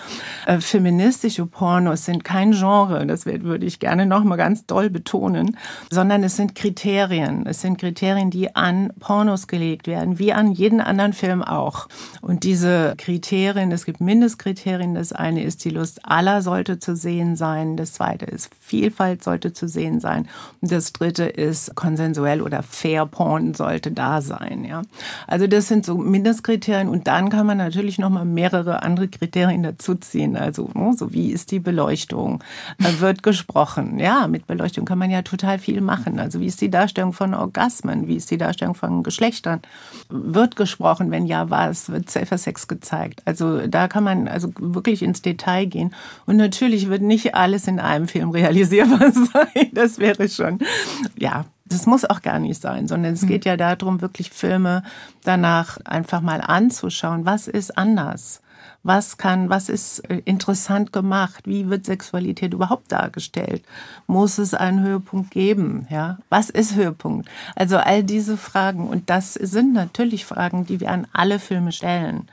[0.46, 5.58] Äh, feministische Pornos sind kein Genre, das würde ich gerne noch mal ganz doll betonen,
[5.92, 7.46] sondern es sind Kriterien.
[7.46, 11.88] Es sind Kriterien, die an Pornos gelegt werden, wie an jeden anderen Film auch.
[12.22, 14.96] Und diese Kriterien, es gibt Mindestkriterien.
[14.96, 17.78] Das eine ist, die Lust aller sollte zu sehen sein.
[17.78, 20.28] Das zweite ist, Vielfalt sollte zu sehen sein.
[20.62, 24.66] Und das dritte ist, konsensuell oder fair Porn sollte da sein.
[24.66, 24.82] Ja?
[25.28, 29.64] Also das sind so Mindestkriterien und dann kann man natürlich noch mal mehrere andere Kriterien
[29.64, 30.36] dazuziehen.
[30.36, 32.44] Also ne, so wie ist die Beleuchtung?
[32.78, 34.00] Wird gesprochen?
[34.00, 36.20] Ja, mit Beleuchtung kann man ja total viel machen.
[36.20, 38.08] Also wie ist die Darstellung von Orgasmen?
[38.08, 39.62] Wie ist die Darstellung von Geschlechtern?
[40.10, 41.12] Wird gesprochen?
[41.12, 41.90] Wenn ja, was?
[41.90, 43.22] Wird Safer Sex gezeigt?
[43.26, 45.94] Also da kann man also wirklich ins Detail gehen.
[46.26, 49.70] Und natürlich wird nicht alles in einem Film realisierbar sein.
[49.74, 50.60] Das wäre schon,
[51.18, 53.30] ja, das muss auch gar nicht sein, sondern es hm.
[53.30, 54.84] geht ja darum, wirklich Filme
[55.24, 57.26] danach einfach mal anzuschauen.
[57.26, 58.42] Was ist anders?
[58.84, 61.46] Was kann, was ist äh, interessant gemacht?
[61.46, 63.64] Wie wird Sexualität überhaupt dargestellt?
[64.08, 65.88] Muss es einen Höhepunkt geben?
[65.90, 67.30] Ja, was ist Höhepunkt?
[67.56, 72.30] Also all diese Fragen und das sind natürlich Fragen, die wir an alle Filme stellen.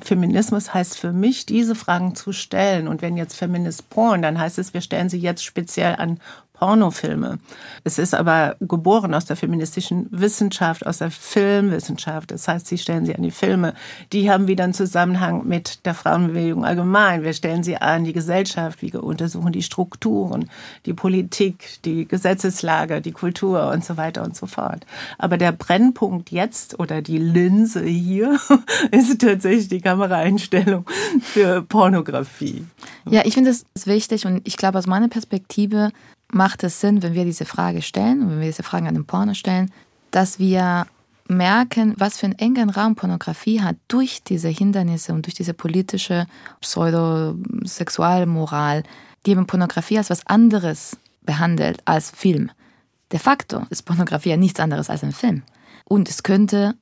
[0.00, 2.86] Feminismus heißt für mich, diese Fragen zu stellen.
[2.86, 6.20] Und wenn jetzt Feminist Porn, dann heißt es, wir stellen sie jetzt speziell an
[6.60, 7.38] Pornofilme.
[7.84, 12.32] Es ist aber geboren aus der feministischen Wissenschaft, aus der Filmwissenschaft.
[12.32, 13.72] Das heißt, sie stellen sie an die Filme.
[14.12, 17.22] Die haben wieder einen Zusammenhang mit der Frauenbewegung allgemein.
[17.22, 20.50] Wir stellen sie an die Gesellschaft, wir untersuchen die Strukturen,
[20.84, 24.84] die Politik, die Gesetzeslage, die Kultur und so weiter und so fort.
[25.16, 28.38] Aber der Brennpunkt jetzt oder die Linse hier
[28.90, 30.84] ist tatsächlich die Kameraeinstellung
[31.22, 32.66] für Pornografie.
[33.08, 35.90] Ja, ich finde das wichtig und ich glaube aus meiner Perspektive
[36.32, 39.34] macht es Sinn, wenn wir diese Frage stellen wenn wir diese Fragen an den Porno
[39.34, 39.70] stellen,
[40.10, 40.86] dass wir
[41.28, 46.26] merken, was für einen engen Raum Pornografie hat durch diese Hindernisse und durch diese politische
[46.60, 48.82] Pseudosexualmoral,
[49.24, 52.50] die eben Pornografie als was anderes behandelt als Film.
[53.12, 55.42] De facto ist Pornografie ja nichts anderes als ein Film.
[55.84, 56.74] Und es könnte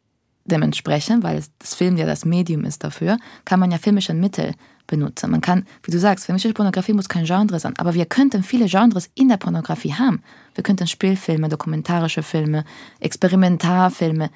[0.50, 4.54] dementsprechend, weil das Film ja das Medium ist dafür, kann man ja filmische Mittel
[4.86, 5.30] benutzen.
[5.30, 8.66] Man kann, wie du sagst, feministische Pornografie muss kein Genre sein, aber wir könnten viele
[8.66, 10.22] Genres in der Pornografie haben.
[10.54, 12.64] Wir könnten Spielfilme, dokumentarische Filme,
[13.00, 14.30] Experimentarfilme,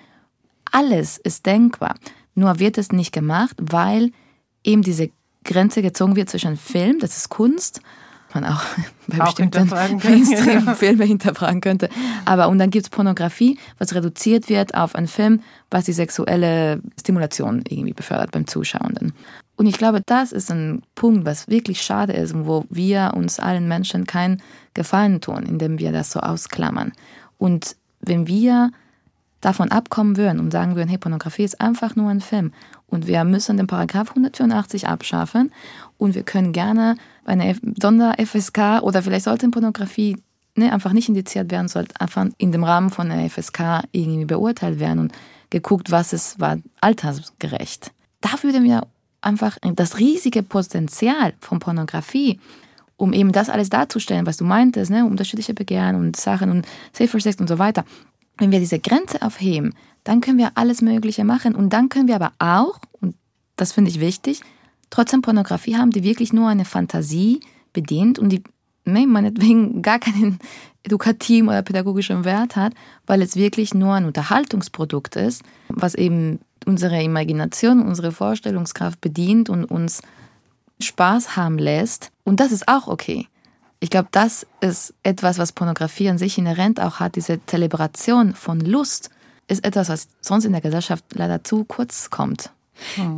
[0.70, 1.96] alles ist denkbar.
[2.34, 4.10] Nur wird es nicht gemacht, weil
[4.64, 5.10] eben diese
[5.44, 7.80] Grenze gezogen wird zwischen Film, das ist Kunst,
[8.35, 8.62] man auch
[9.07, 11.89] bei auch bestimmten Mainstream-Filmen hinterfragen könnte.
[12.24, 16.80] Aber und dann gibt es Pornografie, was reduziert wird auf einen Film, was die sexuelle
[17.01, 19.12] Stimulation irgendwie befördert beim Zuschauenden.
[19.57, 23.39] Und ich glaube, das ist ein Punkt, was wirklich schade ist und wo wir uns
[23.39, 24.43] allen Menschen keinen
[24.74, 26.93] Gefallen tun, indem wir das so ausklammern.
[27.39, 28.70] Und wenn wir
[29.41, 32.53] davon abkommen würden und sagen würden, hey, Pornografie ist einfach nur ein Film
[32.87, 35.53] und wir müssen den Paragraph 184 abschaffen
[35.99, 40.16] und wir können gerne eine Sonder-FSK oder vielleicht sollte Pornografie
[40.56, 44.80] ne, einfach nicht indiziert werden, sollte einfach in dem Rahmen von einer FSK irgendwie beurteilt
[44.80, 45.12] werden und
[45.50, 47.92] geguckt, was es war altersgerecht.
[48.20, 48.86] Da würden wir
[49.20, 52.40] einfach das riesige Potenzial von Pornografie,
[52.96, 57.20] um eben das alles darzustellen, was du meintest, ne, unterschiedliche Begehren und Sachen und Safer
[57.20, 57.84] Sex und so weiter.
[58.38, 62.16] Wenn wir diese Grenze aufheben, dann können wir alles Mögliche machen und dann können wir
[62.16, 63.14] aber auch, und
[63.56, 64.42] das finde ich wichtig,
[64.93, 67.40] trotzdem Pornografie haben, die wirklich nur eine Fantasie
[67.72, 68.45] bedient und die
[68.84, 70.38] ne, meinetwegen gar keinen
[70.84, 72.74] edukativen oder pädagogischen Wert hat,
[73.07, 79.64] weil es wirklich nur ein Unterhaltungsprodukt ist, was eben unsere Imagination, unsere Vorstellungskraft bedient und
[79.64, 80.03] uns
[80.80, 82.11] Spaß haben lässt.
[82.24, 83.26] Und das ist auch okay.
[83.80, 87.16] Ich glaube, das ist etwas, was Pornografie an sich inhärent auch hat.
[87.16, 89.11] Diese Zelebration von Lust
[89.49, 92.51] ist etwas, was sonst in der Gesellschaft leider zu kurz kommt.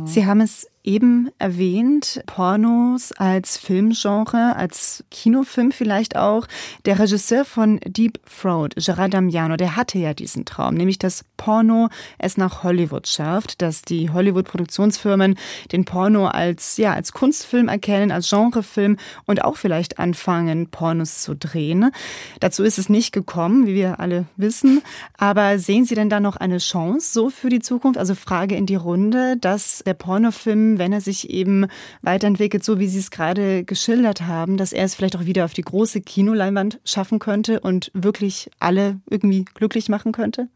[0.05, 6.47] Sie haben es eben erwähnt, Pornos als Filmgenre, als Kinofilm vielleicht auch.
[6.85, 11.89] Der Regisseur von Deep Throat, Gerard Damiano, der hatte ja diesen Traum, nämlich dass Porno
[12.17, 15.35] es nach Hollywood schafft, dass die Hollywood-Produktionsfirmen
[15.71, 21.35] den Porno als, ja, als Kunstfilm erkennen, als Genrefilm und auch vielleicht anfangen, Pornos zu
[21.35, 21.91] drehen.
[22.39, 24.81] Dazu ist es nicht gekommen, wie wir alle wissen.
[25.17, 27.97] Aber sehen Sie denn da noch eine Chance so für die Zukunft?
[27.97, 31.67] Also Frage in die Runde, dass der Pornofilm, wenn er sich eben
[32.01, 35.53] weiterentwickelt, so wie Sie es gerade geschildert haben, dass er es vielleicht auch wieder auf
[35.53, 40.47] die große Kinoleinwand schaffen könnte und wirklich alle irgendwie glücklich machen könnte?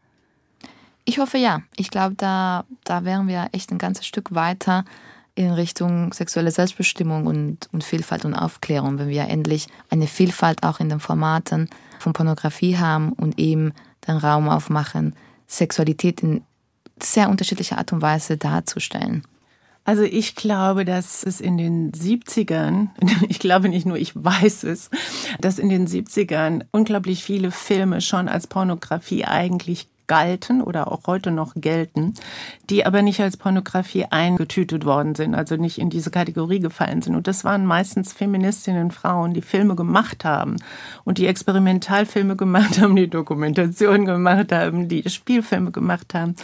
[1.04, 1.62] Ich hoffe ja.
[1.76, 4.84] Ich glaube, da, da wären wir echt ein ganzes Stück weiter
[5.34, 10.80] in Richtung sexuelle Selbstbestimmung und, und Vielfalt und Aufklärung, wenn wir endlich eine Vielfalt auch
[10.80, 13.72] in den Formaten von Pornografie haben und eben
[14.06, 15.14] den Raum aufmachen,
[15.46, 16.42] Sexualität in
[17.02, 19.24] sehr unterschiedlicher Art und Weise darzustellen.
[19.84, 22.88] Also ich glaube, dass es in den 70ern,
[23.28, 24.90] ich glaube nicht nur, ich weiß es,
[25.40, 31.30] dass in den 70ern unglaublich viele Filme schon als Pornografie eigentlich galten oder auch heute
[31.30, 32.14] noch gelten,
[32.68, 37.14] die aber nicht als Pornografie eingetütet worden sind, also nicht in diese Kategorie gefallen sind.
[37.14, 40.56] Und das waren meistens Feministinnen, Frauen, die Filme gemacht haben
[41.04, 46.34] und die Experimentalfilme gemacht haben, die Dokumentationen gemacht haben, die Spielfilme gemacht haben.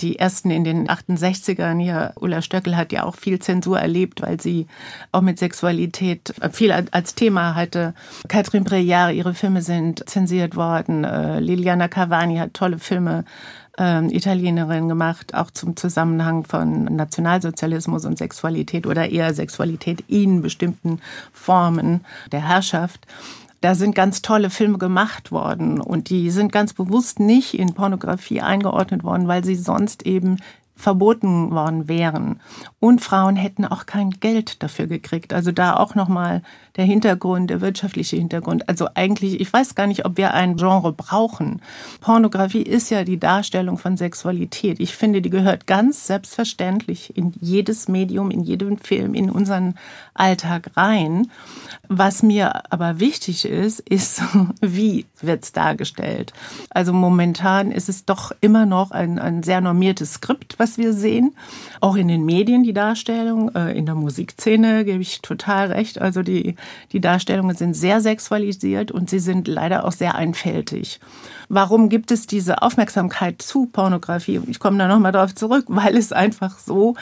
[0.00, 4.40] Die ersten in den 68ern hier, Ulla Stöckel hat ja auch viel Zensur erlebt, weil
[4.40, 4.68] sie
[5.12, 7.92] auch mit Sexualität viel als Thema hatte.
[8.28, 11.04] Catherine Breillat, ihre Filme sind zensiert worden.
[11.04, 13.24] Äh, Liliana Cavani hat tolle Filme Filme
[13.78, 21.00] ähm, Italienerin gemacht, auch zum Zusammenhang von Nationalsozialismus und Sexualität oder eher Sexualität in bestimmten
[21.32, 23.06] Formen der Herrschaft.
[23.60, 28.40] Da sind ganz tolle Filme gemacht worden und die sind ganz bewusst nicht in Pornografie
[28.40, 30.38] eingeordnet worden, weil sie sonst eben
[30.76, 32.40] verboten worden wären.
[32.80, 35.32] Und Frauen hätten auch kein Geld dafür gekriegt.
[35.32, 36.42] Also da auch nochmal
[36.76, 38.68] der Hintergrund, der wirtschaftliche Hintergrund.
[38.68, 41.60] Also eigentlich, ich weiß gar nicht, ob wir ein Genre brauchen.
[42.00, 44.80] Pornografie ist ja die Darstellung von Sexualität.
[44.80, 49.74] Ich finde, die gehört ganz selbstverständlich in jedes Medium, in jedem Film, in unseren
[50.14, 51.30] Alltag rein.
[51.88, 54.22] Was mir aber wichtig ist, ist,
[54.60, 56.32] wie wird's dargestellt?
[56.70, 61.34] Also momentan ist es doch immer noch ein, ein sehr normiertes Skript, was wir sehen.
[61.80, 66.00] Auch in den Medien die Darstellung, äh, in der Musikszene gebe ich total recht.
[66.00, 66.56] Also die
[66.92, 71.00] die Darstellungen sind sehr sexualisiert und sie sind leider auch sehr einfältig.
[71.54, 74.40] Warum gibt es diese Aufmerksamkeit zu Pornografie?
[74.46, 76.94] Ich komme da nochmal drauf zurück, weil es einfach so,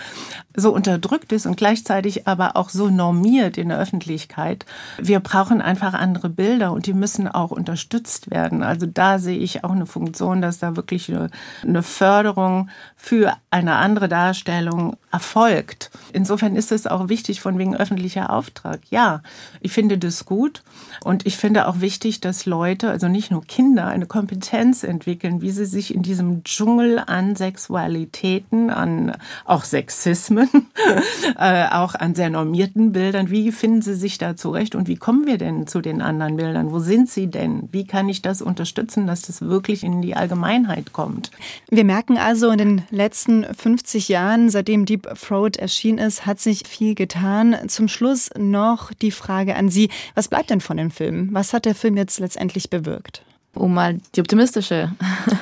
[0.56, 4.66] so unterdrückt ist und gleichzeitig aber auch so normiert in der Öffentlichkeit.
[5.00, 8.64] Wir brauchen einfach andere Bilder und die müssen auch unterstützt werden.
[8.64, 11.30] Also da sehe ich auch eine Funktion, dass da wirklich eine,
[11.62, 15.92] eine Förderung für eine andere Darstellung erfolgt.
[16.12, 18.80] Insofern ist es auch wichtig von wegen öffentlicher Auftrag.
[18.90, 19.22] Ja,
[19.60, 20.64] ich finde das gut
[21.04, 25.50] und ich finde auch wichtig, dass Leute, also nicht nur Kinder, eine Kompetenz entwickeln, wie
[25.50, 30.48] sie sich in diesem Dschungel an Sexualitäten, an auch Sexismen,
[31.38, 35.26] äh, auch an sehr normierten Bildern, wie finden sie sich da zurecht und wie kommen
[35.26, 36.70] wir denn zu den anderen Bildern?
[36.70, 37.68] Wo sind sie denn?
[37.72, 41.30] Wie kann ich das unterstützen, dass das wirklich in die Allgemeinheit kommt?
[41.70, 46.64] Wir merken also, in den letzten 50 Jahren, seitdem Deep Throat erschienen ist, hat sich
[46.66, 47.56] viel getan.
[47.68, 49.88] Zum Schluss noch die Frage an Sie.
[50.14, 51.28] Was bleibt denn von Film?
[51.32, 53.22] Was hat der Film jetzt letztendlich bewirkt?
[53.54, 54.92] um mal die optimistische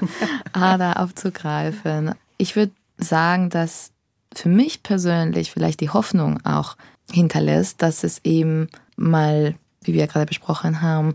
[0.53, 2.15] Ader aufzugreifen.
[2.37, 3.91] Ich würde sagen, dass
[4.35, 6.77] für mich persönlich vielleicht die Hoffnung auch
[7.11, 11.15] hinterlässt, dass es eben mal, wie wir gerade besprochen haben,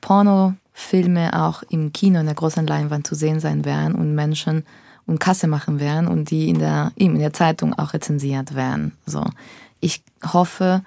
[0.00, 4.64] Pornofilme auch im Kino in der großen Leinwand zu sehen sein werden und Menschen
[5.06, 8.92] und Kasse machen werden und die in der, in der Zeitung auch rezensiert werden.
[9.06, 9.24] So.
[9.80, 10.02] Ich
[10.32, 10.82] hoffe,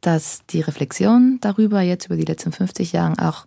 [0.00, 3.46] dass die Reflexion darüber jetzt über die letzten 50 Jahre auch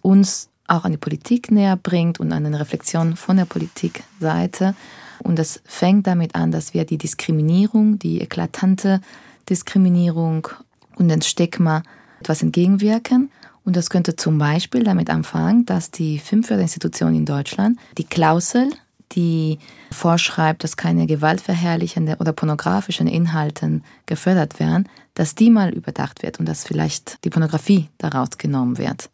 [0.00, 4.74] uns auch an die Politik näher bringt und an eine Reflexion von der Politikseite.
[5.22, 9.00] Und das fängt damit an, dass wir die Diskriminierung, die eklatante
[9.48, 10.48] Diskriminierung
[10.96, 11.82] und den Stigma
[12.20, 13.30] etwas entgegenwirken.
[13.64, 18.70] Und das könnte zum Beispiel damit anfangen, dass die Filmförderinstitution in Deutschland die Klausel,
[19.14, 19.58] die
[19.90, 26.46] vorschreibt, dass keine gewaltverherrlichende oder pornografischen Inhalten gefördert werden, dass die mal überdacht wird und
[26.46, 29.10] dass vielleicht die Pornografie daraus genommen wird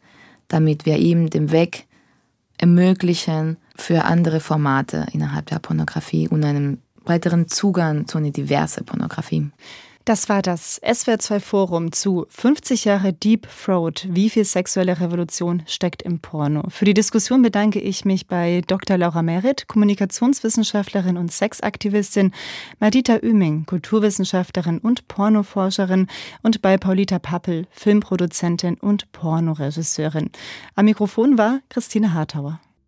[0.49, 1.87] damit wir ihm den Weg
[2.57, 9.49] ermöglichen für andere Formate innerhalb der Pornografie und einen breiteren Zugang zu einer diversen Pornografie.
[10.09, 14.07] Das war das SWR2 Forum zu 50 Jahre Deep Throat.
[14.09, 16.63] Wie viel sexuelle Revolution steckt im Porno?
[16.69, 18.97] Für die Diskussion bedanke ich mich bei Dr.
[18.97, 22.33] Laura Merit, Kommunikationswissenschaftlerin und Sexaktivistin,
[22.79, 26.07] Madita Oeming, Kulturwissenschaftlerin und Pornoforscherin
[26.41, 30.31] und bei Paulita Pappel, Filmproduzentin und Pornoregisseurin.
[30.73, 32.59] Am Mikrofon war Christine Hartauer.